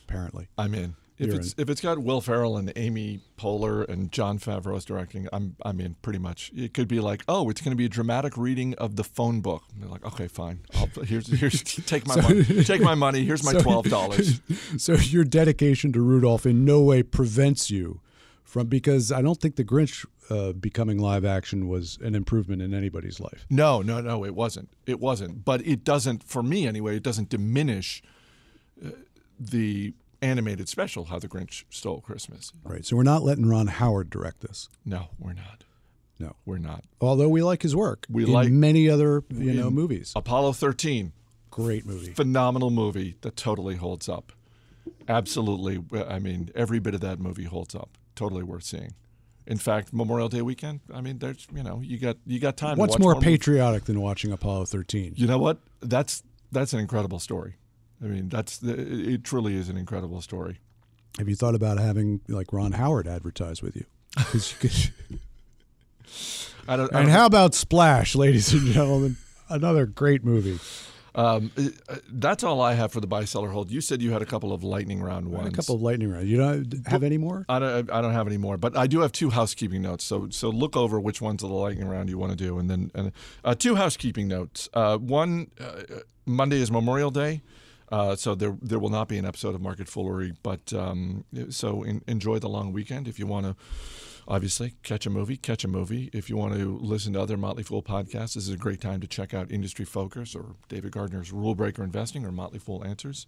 Apparently, 0.08 0.48
I'm 0.58 0.76
in. 0.76 0.96
If 1.17 1.28
You're 1.28 1.38
it's 1.38 1.56
if 1.58 1.69
it's 1.69 1.80
got 1.80 1.99
Will 1.99 2.19
Ferrell 2.19 2.58
and 2.58 2.73
Amy 2.75 3.21
Poehler 3.38 3.88
and 3.88 4.12
Jon 4.12 4.38
Favreau's 4.38 4.84
directing, 4.84 5.30
I'm 5.32 5.56
I'm 5.63 5.80
in 5.80 5.95
pretty 6.01 6.19
much. 6.19 6.51
It 6.54 6.73
could 6.73 6.89
be 6.89 6.99
like, 6.99 7.23
oh, 7.30 7.49
it's 7.49 7.62
going 7.62 7.71
to 7.71 7.78
be 7.78 7.86
a 7.86 7.89
dramatic 7.89 8.36
reading 8.36 8.73
of 8.75 8.97
the 8.97 9.04
phone 9.06 9.39
book. 9.39 9.63
And 9.73 9.82
they're 9.82 9.89
like, 9.89 10.06
okay, 10.06 10.28
fine. 10.28 10.65
I'll, 10.75 10.88
here's 11.06 11.28
here's 11.28 11.63
take 11.86 12.06
my 12.06 12.17
money. 12.21 12.43
Take 12.65 12.82
my 12.82 12.95
money. 12.95 13.23
Here's 13.23 13.43
my 13.45 13.54
So- 13.54 13.62
twelve 13.63 13.86
dollars. 13.89 14.41
so 14.78 14.95
your 14.95 15.23
dedication 15.23 15.93
to 15.93 16.01
Rudolph 16.01 16.45
in 16.45 16.65
no 16.65 16.82
way 16.82 17.01
prevents 17.01 17.71
you 17.71 18.01
from 18.43 18.67
because 18.67 19.12
I 19.12 19.21
don't 19.21 19.39
think 19.39 19.56
the 19.56 19.63
Grinch 19.63 20.06
uh, 20.30 20.51
becoming 20.54 20.97
live 20.97 21.23
action 21.23 21.67
was 21.69 21.97
an 22.01 22.13
improvement 22.15 22.62
in 22.62 22.73
anybody's 22.73 23.19
life. 23.21 23.45
No, 23.49 23.82
no, 23.82 24.01
no, 24.01 24.25
it 24.25 24.36
wasn't. 24.36 24.69
It 24.86 24.99
wasn't. 24.99 25.45
But 25.45 25.65
it 25.65 25.84
doesn't, 25.84 26.23
for 26.23 26.41
me 26.43 26.67
anyway, 26.67 26.97
it 26.97 27.04
doesn't 27.04 27.30
diminish 27.30 28.01
uh, 28.84 28.89
the 29.39 29.93
animated 30.26 30.68
special, 30.68 31.06
How 31.06 31.20
the 31.20 31.28
Grinch 31.28 31.64
Stole 31.70 32.02
Christmas. 32.02 32.52
Right. 32.64 32.86
So 32.86 32.96
we're 32.96 33.04
not 33.04 33.24
letting 33.24 33.46
Ron 33.48 33.68
Howard 33.68 34.10
direct 34.10 34.42
this. 34.42 34.70
No, 34.86 35.10
we're 35.20 35.34
not. 35.34 35.64
No. 36.20 36.36
We're 36.46 36.58
not. 36.58 36.84
Although 37.02 37.30
we 37.30 37.44
like 37.44 37.62
his 37.62 37.76
work. 37.76 38.06
We 38.10 38.26
like- 38.26 38.50
many 38.52 38.90
other 38.90 39.24
you 39.30 39.54
know 39.54 39.70
movies. 39.70 40.14
Apollo 40.16 40.54
13, 40.54 41.12
Great 41.52 41.86
movie. 41.86 42.14
phenomenal 42.14 42.70
movie 42.72 43.16
that 43.22 43.36
totally 43.36 43.76
holds 43.76 44.08
up. 44.10 44.32
Absolutely. 45.08 45.84
I 46.04 46.20
mean, 46.20 46.50
every 46.56 46.80
bit 46.80 46.94
of 46.96 47.02
that 47.02 47.20
movie 47.20 47.44
holds 47.46 47.76
up. 47.76 47.98
Totally 48.16 48.44
worth 48.44 48.64
seeing. 48.64 48.94
In 49.48 49.58
fact, 49.58 49.94
Memorial 49.94 50.28
Day 50.30 50.42
weekend, 50.42 50.80
I 50.92 51.02
mean, 51.02 51.20
there's, 51.20 51.48
you 51.54 51.62
know, 51.62 51.80
you 51.84 52.00
got 52.00 52.18
you 52.26 52.40
got 52.40 52.58
time 52.58 52.78
What's 52.78 52.98
more 52.98 53.14
movies. 53.14 53.26
patriotic 53.26 53.86
than 53.86 54.02
watching 54.02 54.32
Apollo 54.32 54.66
13? 54.66 55.14
You 55.18 55.28
know 55.28 55.38
what? 55.38 55.60
That's 55.82 56.24
that's 56.52 56.74
an 56.74 56.80
incredible 56.80 57.20
story. 57.20 57.56
I 58.04 58.08
mean, 58.08 58.30
that's 58.30 58.58
the, 58.58 58.74
it 59.14 59.24
truly 59.24 59.56
is 59.56 59.70
an 59.70 59.78
incredible 59.78 60.22
story. 60.22 60.60
Have 61.18 61.30
you 61.30 61.36
thought 61.36 61.56
about 61.56 61.78
having 61.80 62.22
like 62.28 62.52
Ron 62.52 62.74
Howard 62.74 63.08
advertise 63.08 63.62
with 63.62 63.76
you? 63.76 63.86
you 64.34 64.40
could- 64.60 64.92
I 66.68 66.78
don't, 66.78 66.94
I 66.94 67.00
and 67.00 67.08
don't- 67.08 67.16
how 67.16 67.26
about 67.26 67.54
Splash, 67.54 68.16
ladies 68.16 68.54
and 68.54 68.66
gentlemen? 68.68 69.18
Another 69.50 69.86
great 69.86 70.24
movie. 70.26 70.60
um, 71.14 71.52
uh, 71.58 71.96
that's 72.10 72.44
all 72.44 72.60
I 72.62 72.74
have 72.74 72.92
for 72.92 73.00
the 73.00 73.08
buy 73.08 73.26
seller 73.26 73.50
hold. 73.50 73.70
You 73.72 73.80
said 73.80 74.02
you 74.02 74.12
had 74.12 74.22
a 74.24 74.26
couple 74.26 74.52
of 74.52 74.64
lightning 74.64 75.02
round 75.02 75.28
ones. 75.30 75.48
A 75.48 75.52
couple 75.52 75.76
of 75.76 75.82
lightning 75.82 76.12
rounds. 76.12 76.26
You 76.28 76.38
don't 76.38 76.88
have 76.88 77.04
any 77.04 77.18
more? 77.20 77.46
I 77.48 77.60
don't, 77.60 77.92
I 77.92 78.02
don't 78.02 78.14
have 78.14 78.26
any 78.28 78.38
more, 78.38 78.58
but 78.58 78.76
I 78.76 78.88
do 78.88 79.02
have 79.02 79.12
two 79.12 79.30
housekeeping 79.30 79.82
notes. 79.84 80.04
So, 80.04 80.28
so 80.32 80.50
look 80.50 80.76
over 80.76 81.00
which 81.00 81.22
ones 81.22 81.44
of 81.44 81.50
the 81.50 81.56
lightning 81.56 81.88
round 81.88 82.10
you 82.10 82.18
want 82.18 82.32
to 82.32 82.38
do, 82.38 82.58
and 82.58 82.70
then 82.70 82.92
and, 82.96 83.12
uh, 83.44 83.54
two 83.56 83.76
housekeeping 83.76 84.28
notes. 84.28 84.68
Uh, 84.74 84.98
one, 84.98 85.52
uh, 85.62 85.84
Monday 86.26 86.60
is 86.60 86.72
Memorial 86.72 87.12
Day. 87.12 87.42
Uh, 87.91 88.15
so 88.15 88.36
there 88.36 88.58
there 88.62 88.80
will 88.80 88.89
not 88.89 89.08
be 89.08 89.17
an 89.17 89.26
episode 89.26 89.56
of 89.56 89.62
Market 89.62 89.88
Foolery, 89.88 90.34
but 90.43 90.74
um, 90.74 91.24
so 91.50 91.84
in, 91.84 92.02
enjoy 92.08 92.39
the 92.39 92.50
long 92.50 92.74
weekend. 92.74 93.08
If 93.08 93.19
you 93.19 93.28
want 93.28 93.45
to, 93.45 93.56
obviously 94.28 94.74
catch 94.84 95.06
a 95.06 95.10
movie, 95.10 95.38
catch 95.38 95.63
a 95.63 95.67
movie. 95.67 96.10
If 96.13 96.30
you 96.30 96.38
want 96.38 96.56
to 96.56 96.78
listen 96.82 97.13
to 97.13 97.21
other 97.21 97.38
Motley 97.38 97.63
Fool 97.63 97.84
podcasts, 97.84 98.34
this 98.34 98.48
is 98.48 98.50
a 98.50 98.58
great 98.58 98.82
time 98.82 99.02
to 99.02 99.08
check 99.08 99.34
out 99.34 99.52
Industry 99.52 99.86
Focus 99.86 100.36
or 100.36 100.56
David 100.67 100.91
Gardner's 100.91 101.32
Rule 101.32 101.56
Breaker 101.56 101.84
Investing 101.84 102.26
or 102.26 102.32
Motley 102.32 102.60
Fool 102.60 102.84
Answers. 102.84 103.28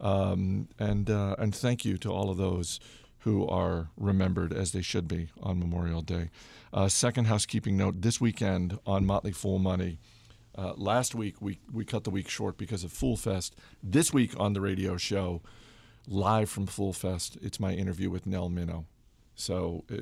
Um, 0.00 0.68
and 0.78 1.10
uh, 1.10 1.36
and 1.38 1.54
thank 1.54 1.84
you 1.84 1.98
to 1.98 2.10
all 2.10 2.30
of 2.30 2.36
those 2.36 2.80
who 3.20 3.46
are 3.48 3.88
remembered 3.96 4.52
as 4.52 4.72
they 4.72 4.82
should 4.82 5.08
be 5.08 5.28
on 5.42 5.58
Memorial 5.58 6.02
Day. 6.02 6.30
Uh, 6.72 6.88
second 6.88 7.26
housekeeping 7.26 7.76
note: 7.76 8.00
this 8.00 8.20
weekend 8.20 8.78
on 8.86 9.04
Motley 9.04 9.32
Fool 9.32 9.58
Money. 9.58 9.98
Uh, 10.58 10.72
last 10.76 11.14
week 11.14 11.40
we, 11.40 11.60
we 11.72 11.84
cut 11.84 12.02
the 12.02 12.10
week 12.10 12.28
short 12.28 12.58
because 12.58 12.82
of 12.82 12.90
Fool 12.90 13.16
Fest. 13.16 13.54
This 13.82 14.12
week 14.12 14.34
on 14.38 14.54
the 14.54 14.60
radio 14.60 14.96
show, 14.96 15.40
live 16.08 16.50
from 16.50 16.66
Fool 16.66 16.92
Fest, 16.92 17.38
it's 17.40 17.60
my 17.60 17.72
interview 17.74 18.10
with 18.10 18.26
Nell 18.26 18.50
Minow. 18.50 18.84
So 19.36 19.84
uh, 19.92 19.98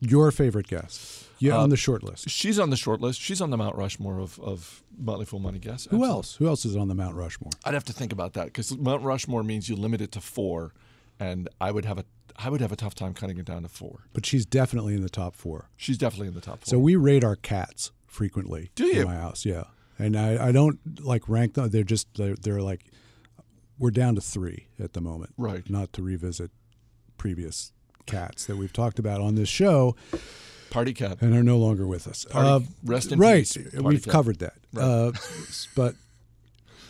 Your 0.00 0.30
favorite 0.30 0.68
guest? 0.68 1.24
Yeah, 1.40 1.56
Uh, 1.56 1.62
on 1.64 1.70
the 1.70 1.76
short 1.76 2.04
list. 2.04 2.30
she's 2.30 2.60
on 2.60 2.70
the 2.70 2.76
short 2.76 3.00
list. 3.00 3.20
She's 3.20 3.40
on 3.40 3.50
the 3.50 3.56
Mount 3.56 3.74
Rushmore 3.76 4.20
of, 4.20 4.38
of 4.38 4.84
Motley 4.96 5.24
Fool 5.24 5.40
Money 5.40 5.58
guests. 5.58 5.88
Who 5.90 6.04
else? 6.04 6.36
Who 6.36 6.46
else 6.46 6.64
is 6.64 6.76
on 6.76 6.86
the 6.86 6.94
Mount 6.94 7.16
Rushmore? 7.16 7.50
I'd 7.64 7.74
have 7.74 7.84
to 7.84 7.92
think 7.92 8.12
about 8.12 8.34
that 8.34 8.46
because 8.46 8.76
Mount 8.78 9.02
Rushmore 9.02 9.42
means 9.42 9.68
you 9.68 9.74
limit 9.74 10.00
it 10.00 10.12
to 10.12 10.20
four, 10.20 10.72
and 11.18 11.48
I 11.60 11.72
would 11.72 11.84
have 11.86 11.98
a 11.98 12.04
I 12.36 12.50
would 12.50 12.60
have 12.60 12.72
a 12.72 12.76
tough 12.76 12.94
time 12.96 13.14
cutting 13.14 13.38
it 13.38 13.44
down 13.44 13.62
to 13.62 13.68
four. 13.68 14.00
But 14.12 14.26
she's 14.26 14.44
definitely 14.44 14.94
in 14.94 15.02
the 15.02 15.08
top 15.08 15.34
four. 15.36 15.70
She's 15.76 15.98
definitely 15.98 16.28
in 16.28 16.34
the 16.34 16.40
top 16.40 16.60
four. 16.60 16.66
So 16.66 16.78
we 16.78 16.96
rate 16.96 17.22
our 17.24 17.36
cats 17.36 17.92
frequently. 18.14 18.70
Do 18.74 18.86
you? 18.86 19.02
In 19.02 19.06
my 19.08 19.16
house, 19.16 19.44
yeah. 19.44 19.64
And 19.98 20.16
I, 20.16 20.48
I 20.48 20.52
don't 20.52 20.78
like 21.04 21.28
rank 21.28 21.54
them. 21.54 21.68
They're 21.70 21.82
just 21.84 22.08
they're, 22.16 22.34
they're 22.34 22.62
like 22.62 22.84
we're 23.78 23.90
down 23.90 24.14
to 24.14 24.20
three 24.20 24.68
at 24.78 24.92
the 24.92 25.00
moment. 25.00 25.34
Right. 25.36 25.68
Not 25.68 25.92
to 25.94 26.02
revisit 26.02 26.50
previous 27.18 27.72
cats 28.06 28.46
that 28.46 28.56
we've 28.56 28.72
talked 28.72 28.98
about 28.98 29.20
on 29.20 29.34
this 29.34 29.48
show 29.48 29.96
Party 30.70 30.92
cat. 30.92 31.18
and 31.22 31.34
are 31.34 31.42
no 31.42 31.58
longer 31.58 31.86
with 31.86 32.06
us. 32.06 32.24
Party- 32.24 32.66
rest 32.84 33.12
in 33.12 33.18
right. 33.18 33.38
peace, 33.40 33.56
Party 33.56 33.78
We've 33.82 34.04
Cat. 34.04 34.12
covered 34.12 34.38
that. 34.40 34.54
Right. 34.72 34.84
Uh, 34.84 35.12
but 35.76 35.94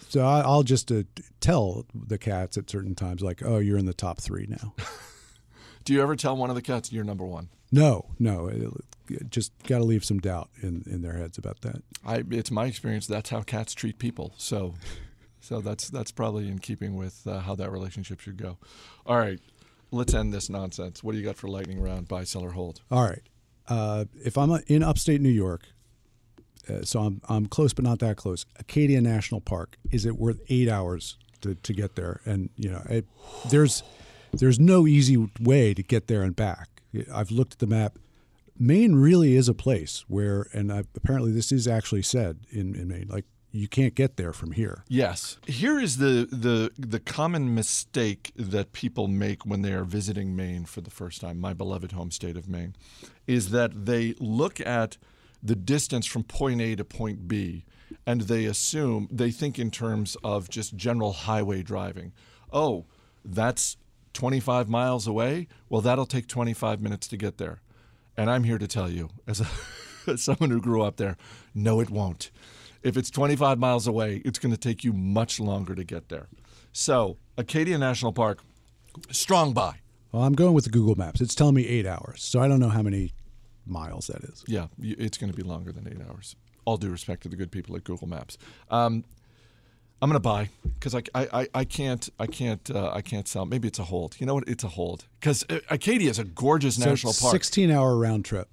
so 0.08 0.24
I, 0.24 0.40
I'll 0.40 0.62
just 0.62 0.90
uh, 0.92 1.02
tell 1.40 1.86
the 1.94 2.18
cats 2.18 2.56
at 2.56 2.70
certain 2.70 2.94
times, 2.94 3.20
like, 3.22 3.42
"Oh, 3.44 3.58
you're 3.58 3.78
in 3.78 3.86
the 3.86 3.94
top 3.94 4.20
three 4.20 4.46
now." 4.48 4.74
Do 5.84 5.92
you 5.92 6.00
ever 6.02 6.16
tell 6.16 6.36
one 6.36 6.48
of 6.50 6.56
the 6.56 6.62
cats 6.62 6.92
you're 6.92 7.04
number 7.04 7.24
one? 7.24 7.48
No, 7.74 8.06
no. 8.18 8.46
It, 8.48 8.70
just 9.28 9.52
got 9.64 9.78
to 9.78 9.84
leave 9.84 10.04
some 10.04 10.18
doubt 10.18 10.48
in, 10.62 10.82
in 10.86 11.02
their 11.02 11.14
heads 11.14 11.36
about 11.36 11.60
that. 11.62 11.82
I, 12.06 12.22
it's 12.30 12.50
my 12.50 12.66
experience 12.66 13.06
that's 13.06 13.30
how 13.30 13.42
cats 13.42 13.74
treat 13.74 13.98
people. 13.98 14.32
So, 14.36 14.74
so 15.40 15.60
that's 15.60 15.90
that's 15.90 16.10
probably 16.10 16.48
in 16.48 16.58
keeping 16.58 16.96
with 16.96 17.26
uh, 17.26 17.40
how 17.40 17.54
that 17.56 17.70
relationship 17.70 18.20
should 18.20 18.36
go. 18.36 18.58
All 19.06 19.18
right, 19.18 19.40
let's 19.90 20.14
end 20.14 20.32
this 20.32 20.48
nonsense. 20.48 21.02
What 21.02 21.12
do 21.12 21.18
you 21.18 21.24
got 21.24 21.36
for 21.36 21.48
lightning 21.48 21.80
round? 21.80 22.08
Buy, 22.08 22.24
sell, 22.24 22.42
or 22.42 22.52
hold? 22.52 22.80
All 22.90 23.04
right. 23.04 23.22
Uh, 23.68 24.04
if 24.24 24.36
I'm 24.38 24.50
in 24.66 24.82
upstate 24.82 25.20
New 25.20 25.28
York, 25.30 25.62
uh, 26.68 26.82
so 26.82 27.00
I'm 27.00 27.20
I'm 27.28 27.46
close 27.46 27.72
but 27.72 27.84
not 27.84 27.98
that 27.98 28.16
close. 28.16 28.46
Acadia 28.58 29.00
National 29.00 29.40
Park. 29.40 29.76
Is 29.90 30.06
it 30.06 30.16
worth 30.16 30.40
eight 30.48 30.68
hours 30.68 31.18
to, 31.42 31.54
to 31.54 31.72
get 31.72 31.96
there? 31.96 32.20
And 32.24 32.50
you 32.56 32.70
know, 32.70 32.82
it, 32.88 33.06
there's 33.50 33.82
there's 34.32 34.58
no 34.58 34.86
easy 34.86 35.28
way 35.40 35.74
to 35.74 35.82
get 35.82 36.06
there 36.06 36.22
and 36.22 36.34
back. 36.34 36.68
I've 37.12 37.30
looked 37.30 37.54
at 37.54 37.58
the 37.58 37.66
map. 37.66 37.98
Maine 38.58 38.94
really 38.94 39.34
is 39.34 39.48
a 39.48 39.54
place 39.54 40.04
where, 40.08 40.46
and 40.52 40.72
I, 40.72 40.84
apparently 40.94 41.32
this 41.32 41.50
is 41.50 41.66
actually 41.66 42.02
said 42.02 42.40
in, 42.50 42.74
in 42.74 42.88
Maine, 42.88 43.08
like 43.08 43.24
you 43.50 43.68
can't 43.68 43.94
get 43.94 44.16
there 44.16 44.32
from 44.32 44.52
here. 44.52 44.84
Yes. 44.88 45.38
Here 45.46 45.78
is 45.78 45.98
the, 45.98 46.28
the 46.30 46.72
the 46.76 46.98
common 46.98 47.54
mistake 47.54 48.32
that 48.36 48.72
people 48.72 49.06
make 49.06 49.46
when 49.46 49.62
they 49.62 49.72
are 49.72 49.84
visiting 49.84 50.34
Maine 50.34 50.64
for 50.64 50.80
the 50.80 50.90
first 50.90 51.20
time, 51.20 51.40
my 51.40 51.52
beloved 51.52 51.92
home 51.92 52.10
state 52.10 52.36
of 52.36 52.48
Maine, 52.48 52.74
is 53.26 53.50
that 53.50 53.86
they 53.86 54.14
look 54.18 54.60
at 54.60 54.98
the 55.42 55.54
distance 55.54 56.06
from 56.06 56.24
point 56.24 56.60
A 56.60 56.74
to 56.74 56.84
point 56.84 57.28
B 57.28 57.64
and 58.06 58.22
they 58.22 58.44
assume 58.44 59.08
they 59.10 59.30
think 59.30 59.58
in 59.58 59.70
terms 59.70 60.16
of 60.24 60.48
just 60.48 60.76
general 60.76 61.12
highway 61.12 61.62
driving. 61.62 62.12
Oh, 62.52 62.86
that's 63.24 63.76
25 64.14 64.68
miles 64.68 65.06
away? 65.06 65.48
Well, 65.68 65.80
that'll 65.80 66.06
take 66.06 66.26
25 66.26 66.80
minutes 66.80 67.06
to 67.08 67.16
get 67.16 67.38
there. 67.38 67.60
And 68.16 68.30
I'm 68.30 68.44
here 68.44 68.58
to 68.58 68.66
tell 68.66 68.88
you, 68.88 69.10
as, 69.26 69.40
a, 69.40 69.46
as 70.10 70.22
someone 70.22 70.50
who 70.50 70.60
grew 70.60 70.82
up 70.82 70.96
there, 70.96 71.16
no, 71.54 71.80
it 71.80 71.90
won't. 71.90 72.30
If 72.82 72.96
it's 72.96 73.10
25 73.10 73.58
miles 73.58 73.86
away, 73.86 74.22
it's 74.24 74.38
going 74.38 74.52
to 74.52 74.60
take 74.60 74.84
you 74.84 74.92
much 74.92 75.40
longer 75.40 75.74
to 75.74 75.84
get 75.84 76.08
there. 76.08 76.28
So, 76.72 77.16
Acadia 77.36 77.78
National 77.78 78.12
Park, 78.12 78.40
strong 79.10 79.52
buy. 79.52 79.76
Well, 80.12 80.22
I'm 80.22 80.34
going 80.34 80.54
with 80.54 80.64
the 80.64 80.70
Google 80.70 80.94
Maps. 80.94 81.20
It's 81.20 81.34
telling 81.34 81.54
me 81.54 81.66
eight 81.66 81.86
hours, 81.86 82.22
so 82.22 82.40
I 82.40 82.46
don't 82.46 82.60
know 82.60 82.68
how 82.68 82.82
many 82.82 83.12
miles 83.66 84.06
that 84.08 84.22
is. 84.22 84.44
Yeah, 84.46 84.66
it's 84.80 85.18
going 85.18 85.32
to 85.32 85.36
be 85.36 85.42
longer 85.42 85.72
than 85.72 85.88
eight 85.88 86.06
hours. 86.08 86.36
All 86.64 86.76
due 86.76 86.90
respect 86.90 87.22
to 87.24 87.28
the 87.28 87.36
good 87.36 87.50
people 87.50 87.74
at 87.76 87.84
Google 87.84 88.06
Maps. 88.06 88.38
Um, 88.70 89.04
I'm 90.04 90.10
to 90.10 90.20
buy 90.20 90.50
because 90.74 90.94
I, 90.94 91.02
I, 91.14 91.28
I, 91.32 91.48
I 91.54 91.64
can't 91.64 92.10
I 92.18 92.26
can't 92.26 92.70
uh, 92.70 92.92
I 92.92 93.00
can't 93.00 93.26
sell. 93.26 93.46
Maybe 93.46 93.68
it's 93.68 93.78
a 93.78 93.84
hold. 93.84 94.16
You 94.18 94.26
know 94.26 94.34
what? 94.34 94.46
It's 94.46 94.62
a 94.62 94.68
hold 94.68 95.06
because 95.18 95.46
Acadia 95.70 96.10
is 96.10 96.18
a 96.18 96.24
gorgeous 96.24 96.76
So 96.76 96.90
national 96.90 97.14
park. 97.14 97.32
16 97.32 97.70
hour 97.70 97.96
round 97.96 98.26
trip. 98.26 98.50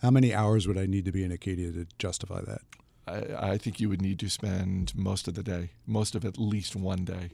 How 0.00 0.10
many 0.10 0.32
hours 0.32 0.66
would 0.66 0.78
I 0.78 0.86
need 0.86 1.04
to 1.04 1.12
be 1.12 1.24
in 1.24 1.30
Acadia 1.30 1.70
to 1.72 1.86
justify 1.98 2.40
that? 2.40 2.62
I, 3.06 3.50
I 3.50 3.58
think 3.58 3.80
you 3.80 3.90
would 3.90 4.00
need 4.00 4.18
to 4.20 4.30
spend 4.30 4.96
most 4.96 5.28
of 5.28 5.34
the 5.34 5.42
day, 5.42 5.72
most 5.86 6.14
of 6.14 6.24
at 6.24 6.38
least 6.38 6.74
one 6.74 7.04
day. 7.04 7.32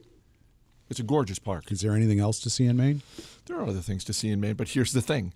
It's 0.90 0.98
a 0.98 1.04
gorgeous 1.04 1.38
park. 1.38 1.70
Is 1.70 1.82
there 1.82 1.94
anything 1.94 2.18
else 2.18 2.40
to 2.40 2.50
see 2.50 2.64
in 2.64 2.76
Maine? 2.76 3.02
There 3.44 3.56
are 3.56 3.68
other 3.68 3.82
things 3.82 4.02
to 4.06 4.12
see 4.12 4.30
in 4.30 4.40
Maine, 4.40 4.54
but 4.54 4.70
here's 4.70 4.90
the 4.90 5.00
thing: 5.00 5.32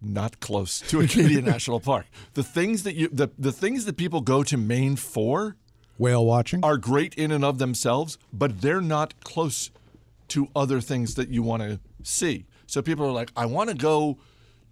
not 0.00 0.40
close 0.40 0.80
to 0.88 1.00
Acadia 1.00 1.42
National 1.42 1.80
Park. 1.80 2.06
The 2.32 2.42
things 2.42 2.82
that 2.84 2.94
you 2.94 3.10
the, 3.12 3.28
the 3.38 3.52
things 3.52 3.84
that 3.84 3.98
people 3.98 4.22
go 4.22 4.42
to 4.42 4.56
Maine 4.56 4.96
for 4.96 5.56
Whale 6.00 6.24
watching? 6.24 6.64
are 6.64 6.78
great 6.78 7.14
in 7.14 7.30
and 7.30 7.44
of 7.44 7.58
themselves, 7.58 8.16
but 8.32 8.62
they're 8.62 8.80
not 8.80 9.22
close 9.22 9.70
to 10.28 10.48
other 10.56 10.80
things 10.80 11.14
that 11.16 11.28
you 11.28 11.42
want 11.42 11.62
to 11.62 11.78
see. 12.02 12.46
So 12.66 12.80
people 12.80 13.04
are 13.04 13.12
like, 13.12 13.30
I 13.36 13.44
want 13.46 13.68
to 13.68 13.76
go 13.76 14.16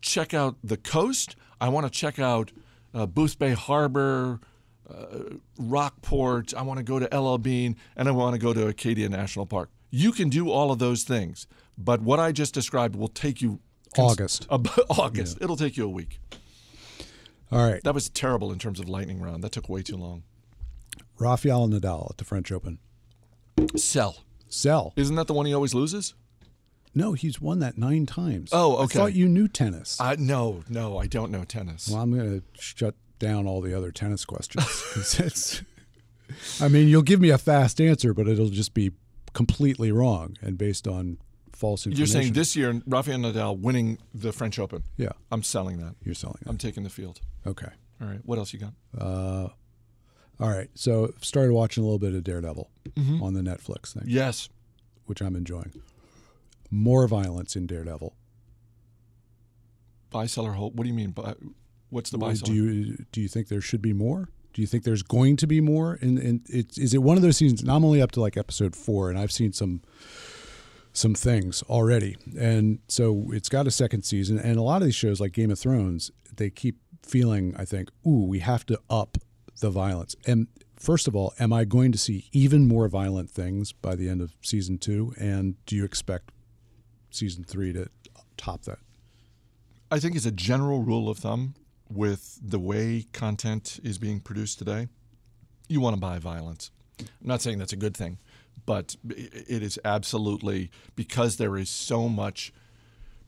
check 0.00 0.32
out 0.32 0.56
the 0.64 0.78
coast. 0.78 1.36
I 1.60 1.68
want 1.68 1.84
to 1.84 1.90
check 1.90 2.18
out 2.18 2.52
uh, 2.94 3.06
Boothbay 3.06 3.54
Harbor, 3.54 4.40
uh, 4.88 5.36
Rockport. 5.58 6.54
I 6.54 6.62
want 6.62 6.78
to 6.78 6.84
go 6.84 6.98
to 6.98 7.18
LL 7.18 7.36
Bean, 7.38 7.76
and 7.94 8.08
I 8.08 8.12
want 8.12 8.34
to 8.34 8.38
go 8.40 8.54
to 8.54 8.68
Acadia 8.68 9.08
National 9.08 9.44
Park. 9.44 9.68
You 9.90 10.12
can 10.12 10.30
do 10.30 10.50
all 10.50 10.70
of 10.70 10.78
those 10.78 11.02
things, 11.02 11.46
but 11.76 12.00
what 12.00 12.18
I 12.18 12.32
just 12.32 12.54
described 12.54 12.96
will 12.96 13.08
take 13.08 13.42
you 13.42 13.60
August. 13.98 14.46
Ab- 14.50 14.68
August. 14.90 15.38
It'll 15.40 15.56
take 15.56 15.76
you 15.76 15.84
a 15.84 15.90
week. 15.90 16.20
All 17.50 17.68
right. 17.70 17.82
That 17.84 17.94
was 17.94 18.08
terrible 18.08 18.52
in 18.52 18.58
terms 18.58 18.80
of 18.80 18.88
lightning 18.88 19.20
round. 19.20 19.42
That 19.42 19.52
took 19.52 19.68
way 19.68 19.82
too 19.82 19.96
long. 19.96 20.22
Rafael 21.18 21.68
Nadal 21.68 22.10
at 22.10 22.18
the 22.18 22.24
French 22.24 22.50
Open. 22.52 22.78
Sell. 23.76 24.24
Sell. 24.48 24.92
Isn't 24.96 25.16
that 25.16 25.26
the 25.26 25.34
one 25.34 25.46
he 25.46 25.54
always 25.54 25.74
loses? 25.74 26.14
No, 26.94 27.12
he's 27.12 27.40
won 27.40 27.58
that 27.60 27.76
nine 27.76 28.06
times. 28.06 28.50
Oh, 28.52 28.76
I 28.76 28.84
okay. 28.84 28.98
thought 28.98 29.14
you 29.14 29.28
knew 29.28 29.46
tennis. 29.46 30.00
Uh, 30.00 30.16
no, 30.18 30.64
no, 30.68 30.98
I 30.98 31.06
don't 31.06 31.30
know 31.30 31.44
tennis. 31.44 31.88
well, 31.88 32.00
I'm 32.02 32.12
going 32.12 32.40
to 32.40 32.60
shut 32.60 32.94
down 33.18 33.46
all 33.46 33.60
the 33.60 33.74
other 33.76 33.90
tennis 33.90 34.24
questions. 34.24 35.16
it's, 35.18 35.62
I 36.60 36.68
mean, 36.68 36.88
you'll 36.88 37.02
give 37.02 37.20
me 37.20 37.30
a 37.30 37.38
fast 37.38 37.80
answer, 37.80 38.14
but 38.14 38.26
it'll 38.28 38.48
just 38.48 38.74
be 38.74 38.92
completely 39.34 39.92
wrong 39.92 40.36
and 40.40 40.56
based 40.56 40.88
on 40.88 41.18
false 41.52 41.86
information. 41.86 41.98
You're 41.98 42.22
saying 42.22 42.32
this 42.32 42.56
year, 42.56 42.80
Rafael 42.86 43.18
Nadal 43.18 43.58
winning 43.58 43.98
the 44.14 44.32
French 44.32 44.58
Open. 44.58 44.82
Yeah, 44.96 45.10
I'm 45.30 45.42
selling 45.42 45.78
that. 45.78 45.94
you're 46.04 46.14
selling 46.14 46.38
it. 46.40 46.48
I'm 46.48 46.58
taking 46.58 46.84
the 46.84 46.90
field. 46.90 47.20
Okay. 47.46 47.70
All 48.00 48.06
right. 48.08 48.20
What 48.24 48.38
else 48.38 48.52
you 48.52 48.60
got? 48.60 48.72
Uh, 48.96 49.48
all 50.40 50.48
right. 50.50 50.70
So 50.74 51.12
started 51.20 51.52
watching 51.52 51.82
a 51.82 51.86
little 51.86 51.98
bit 51.98 52.14
of 52.14 52.24
Daredevil 52.24 52.70
mm-hmm. 52.90 53.22
on 53.22 53.34
the 53.34 53.40
Netflix 53.40 53.94
thing, 53.94 54.04
Yes. 54.06 54.48
which 55.06 55.20
I'm 55.20 55.36
enjoying. 55.36 55.72
More 56.70 57.06
violence 57.08 57.56
in 57.56 57.66
Daredevil. 57.66 58.14
Buy, 60.10 60.26
sell, 60.26 60.46
or 60.46 60.52
hold. 60.52 60.76
What 60.76 60.84
do 60.84 60.88
you 60.88 60.94
mean? 60.94 61.10
Buy, 61.10 61.34
what's 61.90 62.10
the 62.10 62.18
buy, 62.18 62.34
do 62.34 62.52
you 62.52 63.04
do 63.12 63.20
you 63.20 63.28
think 63.28 63.48
there 63.48 63.60
should 63.60 63.82
be 63.82 63.92
more? 63.92 64.28
Do 64.54 64.62
you 64.62 64.66
think 64.66 64.84
there's 64.84 65.02
going 65.02 65.36
to 65.36 65.46
be 65.46 65.60
more? 65.60 65.98
And 66.00 66.18
and 66.18 66.40
it's 66.48 66.78
is 66.78 66.94
it 66.94 67.02
one 67.02 67.16
of 67.16 67.22
those 67.22 67.36
seasons? 67.36 67.60
and 67.60 67.70
I'm 67.70 67.84
only 67.84 68.00
up 68.00 68.12
to 68.12 68.20
like 68.20 68.36
episode 68.36 68.74
four, 68.74 69.10
and 69.10 69.18
I've 69.18 69.32
seen 69.32 69.52
some 69.52 69.82
some 70.92 71.14
things 71.14 71.62
already, 71.64 72.16
and 72.38 72.78
so 72.88 73.26
it's 73.32 73.48
got 73.48 73.66
a 73.66 73.70
second 73.70 74.02
season. 74.02 74.38
And 74.38 74.56
a 74.56 74.62
lot 74.62 74.80
of 74.82 74.86
these 74.86 74.94
shows, 74.94 75.20
like 75.20 75.32
Game 75.32 75.50
of 75.50 75.58
Thrones, 75.58 76.10
they 76.34 76.50
keep 76.50 76.78
feeling, 77.02 77.54
I 77.56 77.64
think, 77.64 77.90
ooh, 78.06 78.24
we 78.24 78.40
have 78.40 78.66
to 78.66 78.80
up 78.90 79.18
the 79.60 79.70
violence. 79.70 80.16
And 80.26 80.48
first 80.76 81.08
of 81.08 81.16
all, 81.16 81.34
am 81.38 81.52
I 81.52 81.64
going 81.64 81.92
to 81.92 81.98
see 81.98 82.28
even 82.32 82.66
more 82.66 82.88
violent 82.88 83.30
things 83.30 83.72
by 83.72 83.94
the 83.94 84.08
end 84.08 84.20
of 84.20 84.34
season 84.42 84.78
two? 84.78 85.14
And 85.18 85.56
do 85.66 85.76
you 85.76 85.84
expect 85.84 86.30
season 87.10 87.44
three 87.44 87.72
to 87.72 87.88
top 88.36 88.62
that? 88.62 88.78
I 89.90 89.98
think 89.98 90.16
as 90.16 90.26
a 90.26 90.32
general 90.32 90.82
rule 90.82 91.08
of 91.08 91.18
thumb, 91.18 91.54
with 91.90 92.38
the 92.42 92.58
way 92.58 93.06
content 93.12 93.80
is 93.82 93.98
being 93.98 94.20
produced 94.20 94.58
today, 94.58 94.88
you 95.68 95.80
want 95.80 95.94
to 95.94 96.00
buy 96.00 96.18
violence. 96.18 96.70
I'm 97.00 97.06
not 97.22 97.40
saying 97.42 97.58
that's 97.58 97.72
a 97.72 97.76
good 97.76 97.96
thing, 97.96 98.18
but 98.66 98.96
it 99.08 99.62
is 99.62 99.78
absolutely 99.84 100.70
because 100.96 101.36
there 101.36 101.56
is 101.56 101.70
so 101.70 102.08
much 102.08 102.52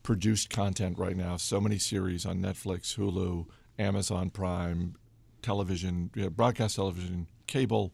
produced 0.03 0.51
content 0.51 0.99
right 0.99 1.17
now, 1.17 1.37
so 1.37 1.61
many 1.61 1.79
series 1.79 2.27
on 2.27 2.41
Netflix, 2.41 2.97
Hulu, 2.97 3.47
Amazon 3.79 4.31
Prime, 4.31 4.97
television, 5.43 6.11
broadcast 6.37 6.77
television, 6.77 7.27
cable. 7.47 7.93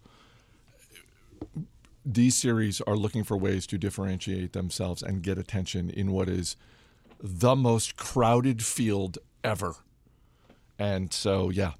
These 2.05 2.37
series 2.37 2.81
are 2.83 2.97
looking 2.97 3.25
for 3.25 3.37
ways 3.37 3.67
to 3.69 3.79
differentiate 3.79 4.53
themselves 4.53 5.03
and 5.03 5.23
get 5.23 5.39
attention 5.39 5.91
in 5.91 6.13
what 6.13 6.29
is 6.29 6.57
the 7.21 7.57
most 7.57 7.97
crowded 7.97 8.65
field 8.65 9.19
ever. 9.43 9.75
And 10.79 11.13
so, 11.13 11.51
yeah, 11.51 11.73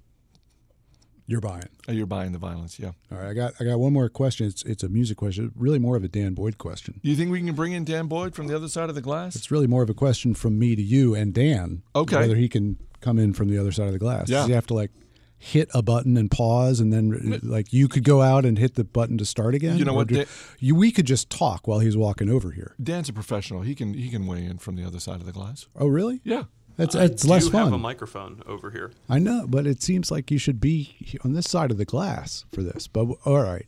You're 1.29 1.41
buying. 1.41 1.69
Uh, 1.89 1.93
you're 1.93 2.07
buying 2.07 2.33
the 2.33 2.39
violence. 2.39 2.79
Yeah. 2.81 2.93
All 3.13 3.19
right, 3.19 3.29
I 3.29 3.35
got 3.35 3.53
I 3.61 3.65
got 3.65 3.79
one 3.79 3.93
more 3.93 4.09
question. 4.09 4.47
It's 4.47 4.63
it's 4.65 4.83
a 4.83 4.89
music 4.89 5.17
question, 5.17 5.53
really 5.57 5.79
more 5.79 5.97
of 5.97 6.03
a 6.05 6.09
Dan 6.09 6.35
Boyd 6.35 6.57
question. 6.59 7.01
Do 7.05 7.11
you 7.11 7.17
think 7.17 7.31
we 7.31 7.41
can 7.43 7.55
bring 7.55 7.73
in 7.73 7.85
Dan 7.85 8.07
Boyd 8.07 8.35
from 8.35 8.47
the 8.47 8.55
other 8.57 8.69
side 8.69 8.89
of 8.89 8.95
the 8.95 9.01
glass? 9.01 9.37
It's 9.37 9.51
really 9.51 9.67
more 9.67 9.83
of 9.83 9.91
a 9.91 9.95
question 9.95 10.35
from 10.35 10.59
me 10.59 10.75
to 10.77 10.83
you 10.83 11.15
and 11.15 11.35
Dan. 11.35 11.83
Okay. 11.95 12.17
Whether 12.17 12.37
he 12.37 12.49
can 12.49 12.79
come 13.01 13.19
in 13.19 13.33
from 13.33 13.49
the 13.49 13.59
other 13.59 13.73
side 13.73 13.87
of 13.87 13.93
the 13.93 13.99
glass. 13.99 14.29
Yeah. 14.29 14.39
Does 14.39 14.47
he 14.47 14.53
have 14.55 14.67
to 14.69 14.75
like 14.75 14.91
hit 15.39 15.69
a 15.75 15.83
button 15.83 16.17
and 16.17 16.31
pause, 16.31 16.81
and 16.81 16.93
then 16.93 17.41
like 17.43 17.73
you 17.73 17.89
could 17.89 18.05
go 18.05 18.23
out 18.23 18.45
and 18.45 18.59
hit 18.59 18.75
the 18.75 18.85
button 18.85 19.19
to 19.19 19.25
start 19.25 19.55
again? 19.55 19.77
You 19.79 19.85
know 19.85 19.95
what, 19.95 20.09
do- 20.09 20.17
Dan- 20.17 20.27
you, 20.59 20.75
we 20.75 20.91
could 20.91 21.07
just 21.07 21.31
talk 21.31 21.67
while 21.69 21.79
he's 21.81 21.97
walking 21.97 22.29
over 22.31 22.51
here. 22.53 22.75
Dan's 22.83 23.09
a 23.09 23.13
professional. 23.13 23.63
He 23.63 23.75
can 23.75 23.95
he 23.95 24.09
can 24.09 24.27
weigh 24.27 24.45
in 24.45 24.59
from 24.59 24.77
the 24.77 24.85
other 24.85 24.99
side 25.01 25.21
of 25.21 25.27
the 25.27 25.33
glass. 25.33 25.67
Oh, 25.77 25.87
really? 25.87 26.21
Yeah. 26.25 26.45
That's 26.77 26.95
I 26.95 27.05
it's 27.05 27.23
do 27.23 27.29
less 27.29 27.45
have 27.45 27.53
fun. 27.53 27.73
a 27.73 27.79
microphone 27.79 28.43
over 28.47 28.71
here. 28.71 28.93
I 29.09 29.19
know, 29.19 29.47
but 29.49 29.67
it 29.67 29.83
seems 29.83 30.11
like 30.11 30.31
you 30.31 30.37
should 30.39 30.61
be 30.61 31.19
on 31.25 31.33
this 31.33 31.49
side 31.49 31.71
of 31.71 31.79
the 31.79 31.87
glass 31.87 32.45
for 32.53 32.63
this. 32.63 32.87
But 32.87 33.07
all 33.25 33.43
right, 33.43 33.65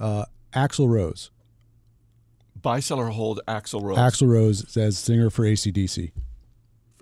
uh, 0.00 0.24
Axl 0.54 0.88
Rose. 0.88 1.30
Buy, 2.62 2.80
sell, 2.80 2.98
or 2.98 3.08
hold 3.10 3.40
Axl 3.46 3.82
Rose. 3.82 3.98
Axl 3.98 4.26
Rose 4.26 4.76
as 4.78 4.96
singer 4.96 5.28
for 5.28 5.42
ACDC. 5.44 6.12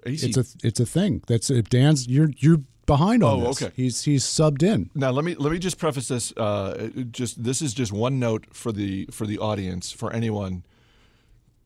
AC. 0.05 0.26
It's 0.26 0.37
a 0.37 0.66
it's 0.66 0.81
a 0.81 0.87
thing. 0.87 1.22
That's 1.28 1.48
if 1.48 1.68
Dan's 1.68 2.09
you're 2.09 2.31
you're 2.38 2.62
behind 2.87 3.23
on 3.23 3.40
Oh, 3.40 3.47
this. 3.49 3.62
okay. 3.62 3.73
He's 3.77 4.03
he's 4.05 4.25
subbed 4.25 4.62
in. 4.62 4.90
now 4.95 5.11
let 5.11 5.25
me 5.25 5.35
let 5.35 5.53
me 5.53 5.59
just 5.59 5.79
preface 5.79 6.09
this. 6.09 6.33
Uh, 6.37 6.88
just 7.11 7.42
this 7.42 7.62
is 7.62 7.75
just 7.75 7.92
one 7.92 8.18
note 8.18 8.47
for 8.53 8.73
the 8.73 9.07
for 9.11 9.27
the 9.27 9.38
audience 9.38 9.92
for 9.92 10.12
anyone 10.12 10.64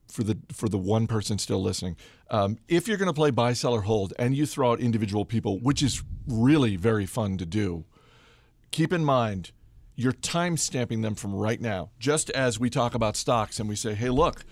for 0.08 0.22
the 0.22 0.38
for 0.52 0.68
the 0.68 0.78
one 0.78 1.06
person 1.06 1.38
still 1.38 1.62
listening. 1.62 1.96
Um, 2.30 2.58
if 2.68 2.88
you're 2.88 2.96
going 2.96 3.06
to 3.08 3.12
play 3.14 3.30
buy, 3.30 3.52
sell, 3.52 3.72
or 3.74 3.82
hold, 3.82 4.12
and 4.18 4.36
you 4.36 4.46
throw 4.46 4.72
out 4.72 4.80
individual 4.80 5.24
people, 5.24 5.58
which 5.60 5.82
is 5.82 6.02
really 6.26 6.76
very 6.76 7.06
fun 7.06 7.38
to 7.38 7.46
do, 7.46 7.84
keep 8.70 8.92
in 8.92 9.04
mind 9.04 9.52
you're 9.98 10.12
time 10.12 10.58
stamping 10.58 11.00
them 11.00 11.14
from 11.14 11.34
right 11.34 11.58
now. 11.60 11.88
Just 11.98 12.28
as 12.30 12.60
we 12.60 12.68
talk 12.68 12.94
about 12.94 13.16
stocks 13.16 13.58
and 13.58 13.66
we 13.66 13.74
say, 13.74 13.94
hey, 13.94 14.10
look, 14.10 14.44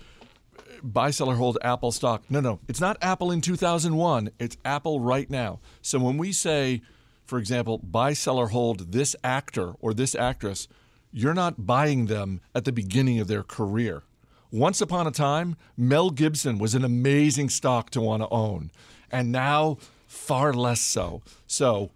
buy, 0.83 1.11
sell, 1.11 1.29
or 1.29 1.35
hold 1.35 1.57
Apple 1.61 1.91
stock. 1.91 2.23
No, 2.29 2.39
no, 2.39 2.59
it's 2.67 2.81
not 2.81 2.97
Apple 3.01 3.31
in 3.31 3.41
2001. 3.41 4.29
It's 4.39 4.57
Apple 4.63 4.99
right 4.99 5.29
now. 5.29 5.59
So 5.81 5.99
when 5.99 6.17
we 6.17 6.31
say, 6.31 6.81
for 7.25 7.39
example, 7.39 7.79
buy, 7.79 8.13
sell, 8.13 8.37
or 8.37 8.49
hold 8.49 8.91
this 8.91 9.15
actor 9.23 9.73
or 9.79 9.93
this 9.93 10.15
actress, 10.15 10.67
you're 11.11 11.33
not 11.33 11.65
buying 11.65 12.07
them 12.07 12.41
at 12.53 12.65
the 12.65 12.71
beginning 12.71 13.19
of 13.19 13.27
their 13.27 13.43
career. 13.43 14.03
Once 14.51 14.79
upon 14.81 15.07
a 15.07 15.11
time, 15.11 15.55
Mel 15.75 16.09
Gibson 16.09 16.57
was 16.57 16.75
an 16.75 16.85
amazing 16.85 17.49
stock 17.49 17.89
to 17.91 18.01
want 18.01 18.21
to 18.21 18.29
own, 18.29 18.71
and 19.11 19.31
now 19.31 19.77
far 20.07 20.53
less 20.53 20.79
so. 20.79 21.21
So 21.47 21.91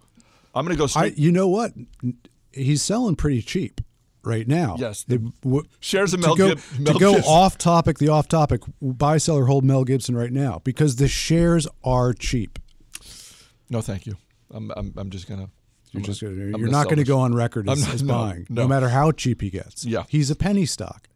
I'm 0.53 0.65
going 0.65 0.75
to 0.75 0.87
go 0.87 0.99
I 0.99 1.13
you 1.15 1.31
know 1.31 1.47
what? 1.47 1.73
He's 2.51 2.81
selling 2.81 3.15
pretty 3.15 3.41
cheap 3.41 3.81
right 4.23 4.47
now. 4.47 4.75
Yes, 4.79 5.03
the 5.03 5.17
w- 5.41 5.63
shares 5.79 6.13
of 6.13 6.21
to 6.21 6.27
Mel 6.27 6.35
go, 6.35 6.49
Gib- 6.55 6.59
Mel 6.79 6.93
to 6.93 6.99
go 6.99 7.13
Gibson. 7.15 7.31
off 7.31 7.57
topic, 7.57 7.97
the 7.99 8.09
off 8.09 8.27
topic, 8.27 8.61
buy, 8.81 9.17
sell, 9.17 9.37
or 9.37 9.45
hold 9.45 9.63
Mel 9.63 9.83
Gibson 9.83 10.15
right 10.15 10.31
now 10.31 10.61
because 10.63 10.97
the 10.97 11.07
shares 11.07 11.67
are 11.83 12.13
cheap. 12.13 12.59
no, 13.69 13.81
thank 13.81 14.05
you. 14.05 14.15
I'm, 14.51 14.71
I'm, 14.75 14.93
I'm 14.97 15.09
just 15.09 15.27
to. 15.27 15.49
You're 15.91 16.03
just 16.03 16.21
gonna, 16.21 16.33
you're 16.35 16.51
gonna 16.51 16.67
not 16.69 16.85
going 16.85 16.97
to 16.97 17.03
go 17.03 17.19
on 17.19 17.33
record 17.33 17.67
as, 17.67 17.81
I'm 17.81 17.85
not- 17.87 17.93
as 17.95 18.03
no, 18.03 18.13
buying, 18.13 18.45
no. 18.49 18.61
no 18.63 18.67
matter 18.67 18.89
how 18.89 19.11
cheap 19.11 19.41
he 19.41 19.49
gets. 19.49 19.85
Yeah. 19.85 20.03
he's 20.07 20.29
a 20.29 20.35
penny 20.35 20.65
stock. 20.67 21.07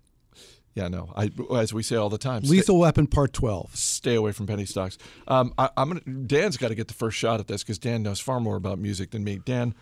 Yeah, 0.73 0.87
no. 0.87 1.13
I, 1.15 1.29
as 1.55 1.71
we 1.71 1.83
say 1.83 1.95
all 1.95 2.09
the 2.09 2.17
time, 2.17 2.43
stay- 2.43 2.49
Lethal 2.55 2.79
Weapon 2.79 3.05
Part 3.05 3.33
Twelve. 3.33 3.75
stay 3.75 4.15
away 4.15 4.31
from 4.31 4.47
penny 4.47 4.65
stocks. 4.65 4.97
Um, 5.27 5.53
I, 5.59 5.69
I'm 5.77 5.89
gonna. 5.89 5.99
Dan's 6.25 6.57
got 6.57 6.69
to 6.69 6.75
get 6.75 6.87
the 6.87 6.95
first 6.95 7.15
shot 7.17 7.39
at 7.39 7.47
this 7.47 7.61
because 7.61 7.77
Dan 7.77 8.01
knows 8.01 8.19
far 8.19 8.39
more 8.39 8.55
about 8.55 8.79
music 8.79 9.11
than 9.11 9.23
me. 9.23 9.39
Dan, 9.45 9.75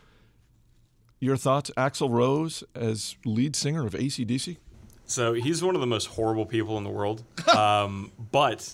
your 1.21 1.37
thoughts? 1.37 1.71
Axl 1.77 2.09
Rose 2.09 2.65
as 2.75 3.15
lead 3.23 3.55
singer 3.55 3.85
of 3.85 3.93
ACDC? 3.93 4.57
So 5.05 5.33
he's 5.33 5.63
one 5.63 5.75
of 5.75 5.81
the 5.81 5.87
most 5.87 6.07
horrible 6.07 6.45
people 6.45 6.77
in 6.77 6.83
the 6.83 6.89
world. 6.89 7.23
Um, 7.51 8.11
but 8.31 8.73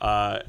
uh, 0.00 0.40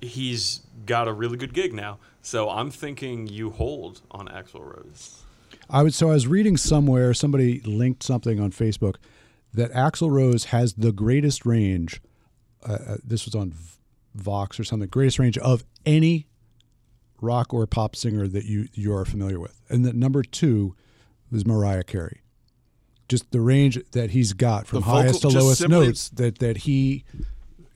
he's 0.00 0.60
got 0.84 1.06
a 1.06 1.12
really 1.12 1.36
good 1.36 1.54
gig 1.54 1.72
now. 1.72 1.98
So 2.22 2.50
I'm 2.50 2.70
thinking 2.70 3.28
you 3.28 3.50
hold 3.50 4.02
on 4.10 4.26
Axl 4.26 4.60
Rose. 4.60 5.22
I 5.70 5.84
would. 5.84 5.94
So 5.94 6.10
I 6.10 6.14
was 6.14 6.26
reading 6.26 6.56
somewhere. 6.56 7.14
Somebody 7.14 7.60
linked 7.60 8.02
something 8.02 8.40
on 8.40 8.50
Facebook 8.50 8.96
that 9.54 9.72
Axl 9.72 10.10
Rose 10.10 10.46
has 10.46 10.74
the 10.74 10.92
greatest 10.92 11.46
range. 11.46 12.02
Uh, 12.66 12.72
uh, 12.72 12.96
this 13.04 13.24
was 13.24 13.34
on 13.34 13.54
Vox 14.14 14.58
or 14.58 14.64
something. 14.64 14.88
Greatest 14.88 15.18
range 15.20 15.38
of 15.38 15.64
any 15.86 16.26
rock 17.20 17.54
or 17.54 17.66
pop 17.66 17.94
singer 17.94 18.26
that 18.26 18.44
you 18.44 18.68
you 18.74 18.92
are 18.92 19.04
familiar 19.04 19.38
with, 19.38 19.60
and 19.68 19.84
that 19.84 19.94
number 19.94 20.22
two 20.24 20.74
was 21.30 21.46
Mariah 21.46 21.84
Carey. 21.84 22.20
Just 23.08 23.30
the 23.32 23.40
range 23.40 23.78
that 23.92 24.10
he's 24.10 24.32
got 24.32 24.66
from 24.66 24.82
vocal- 24.82 25.00
highest 25.02 25.20
to 25.22 25.28
lowest 25.28 25.58
simply- 25.60 25.86
notes 25.86 26.08
that 26.10 26.38
that 26.38 26.58
he 26.58 27.04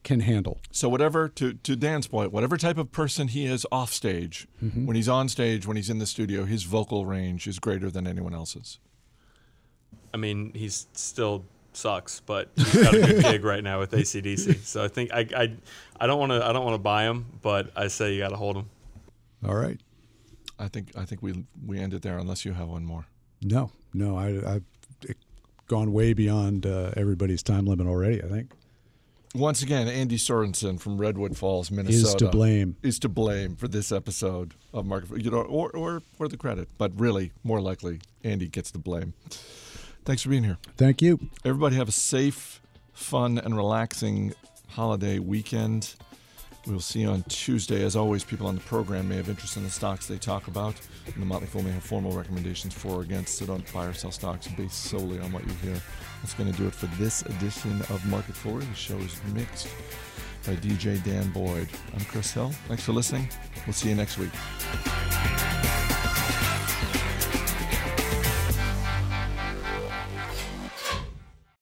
can 0.05 0.21
handle. 0.21 0.61
So 0.71 0.89
whatever 0.89 1.29
to 1.31 1.55
to 1.55 1.77
Dan's 1.77 2.07
point, 2.07 2.31
whatever 2.33 2.57
type 2.57 2.79
of 2.79 2.93
person 2.93 3.29
he 3.29 3.47
is 3.47 3.67
off 3.73 3.93
stage, 3.93 4.47
Mm-hmm. 4.63 4.87
when 4.87 4.97
he's 4.97 5.09
on 5.09 5.29
stage, 5.29 5.67
when 5.67 5.77
he's 5.77 5.91
in 5.91 5.99
the 5.99 6.07
studio, 6.07 6.45
his 6.45 6.63
vocal 6.65 7.07
range 7.07 7.47
is 7.47 7.59
greater 7.59 7.91
than 7.91 8.07
anyone 8.07 8.35
else's. 8.35 8.79
I 10.13 10.17
mean, 10.19 10.53
he's 10.55 10.87
still 10.93 11.45
sucks, 11.73 12.21
but 12.21 12.51
he's 12.55 12.83
got 12.85 12.95
a 12.95 13.01
good 13.01 13.23
gig 13.33 13.45
right 13.45 13.65
now 13.65 13.81
with 13.81 13.91
ACDC. 13.91 14.65
So 14.65 14.85
I 14.85 14.89
think 14.89 15.11
I 15.13 15.27
I, 15.37 15.57
I 15.99 16.07
don't 16.07 16.21
want 16.21 16.31
to 16.33 16.47
I 16.47 16.53
don't 16.53 16.65
want 16.65 16.75
to 16.75 16.79
buy 16.83 17.05
him, 17.05 17.27
but 17.43 17.73
I 17.75 17.89
say 17.89 18.13
you 18.15 18.21
got 18.21 18.29
to 18.29 18.37
hold 18.37 18.57
him. 18.57 18.71
All 19.45 19.57
right. 19.57 19.81
I 20.59 20.69
think 20.69 20.93
I 20.97 21.05
think 21.05 21.23
we 21.23 21.45
we 21.67 21.81
end 21.81 21.95
it 21.95 22.03
there 22.03 22.19
unless 22.19 22.45
you 22.45 22.53
have 22.53 22.69
one 22.69 22.85
more. 22.85 23.07
No, 23.45 23.71
no, 23.93 24.17
I, 24.17 24.55
I've 24.55 24.65
gone 25.69 25.93
way 25.93 26.13
beyond 26.15 26.67
uh, 26.67 26.91
everybody's 26.97 27.43
time 27.43 27.67
limit 27.67 27.87
already. 27.87 28.23
I 28.23 28.29
think 28.29 28.51
Once 29.35 29.63
again, 29.63 29.89
Andy 29.89 30.17
Sorensen 30.17 30.81
from 30.81 30.99
Redwood 30.99 31.37
Falls, 31.37 31.71
Minnesota, 31.71 32.09
is 32.09 32.15
to 32.17 32.29
blame. 32.29 32.77
is 32.83 32.99
to 33.01 33.09
blame 33.09 33.57
for 33.57 33.69
this 33.69 33.93
episode 33.93 34.55
of 34.73 34.87
Market, 34.87 35.23
you 35.23 35.31
know, 35.31 35.43
or 35.43 35.71
or 35.71 36.03
for 36.17 36.29
the 36.29 36.37
credit, 36.37 36.69
but 36.79 36.99
really, 36.99 37.33
more 37.43 37.61
likely, 37.61 38.01
Andy 38.23 38.49
gets 38.49 38.71
the 38.71 38.79
blame. 38.79 39.13
Thanks 40.05 40.23
for 40.23 40.29
being 40.31 40.45
here. 40.45 40.59
Thank 40.77 41.01
you. 41.03 41.19
Everybody 41.45 41.77
have 41.77 41.89
a 41.89 41.93
safe, 41.93 42.61
fun, 42.93 43.39
and 43.39 43.57
relaxing 43.57 44.35
holiday 44.69 45.19
weekend. 45.19 45.95
We 46.67 46.73
will 46.73 46.81
see 46.81 47.01
you 47.01 47.09
on 47.11 47.23
Tuesday. 47.25 47.83
As 47.85 47.95
always, 47.97 48.25
people 48.25 48.47
on 48.47 48.55
the 48.55 48.61
program 48.63 49.09
may 49.09 49.17
have 49.17 49.29
interest 49.29 49.57
in 49.57 49.65
the 49.65 49.71
stocks 49.71 50.07
they 50.07 50.17
talk 50.19 50.47
about, 50.47 50.75
and 51.07 51.23
the 51.23 51.27
Motley 51.27 51.47
Fool 51.47 51.63
may 51.63 51.71
have 51.71 51.83
formal 51.83 52.13
recommendations 52.13 52.75
for 52.75 52.99
or 52.99 53.03
against, 53.03 53.37
so 53.37 53.47
don't 53.47 53.73
buy 53.73 53.87
or 53.87 53.93
sell 53.93 54.11
stocks 54.11 54.49
based 54.49 54.85
solely 54.85 55.19
on 55.21 55.33
what 55.33 55.47
you 55.47 55.53
hear. 55.63 55.81
That's 56.23 56.35
going 56.35 56.51
to 56.51 56.59
do 56.59 56.67
it 56.67 56.75
for 56.75 56.87
this 57.03 57.23
edition 57.23 57.81
of 57.91 58.05
Market 58.07 58.35
Foolery. 58.35 58.65
The 58.65 58.75
show 58.75 58.97
is 58.99 59.21
mixed 59.35 59.69
by 60.47 60.57
DJ 60.57 61.03
Dan 61.05 61.31
Boyd. 61.31 61.69
I'm 61.93 62.05
Chris 62.07 62.33
Hill. 62.33 62.51
Thanks 62.69 62.85
for 62.85 62.93
listening. 62.93 63.29
We'll 63.67 63.75
see 63.75 63.89
you 63.89 63.95
next 63.95 64.19
week. 64.19 64.31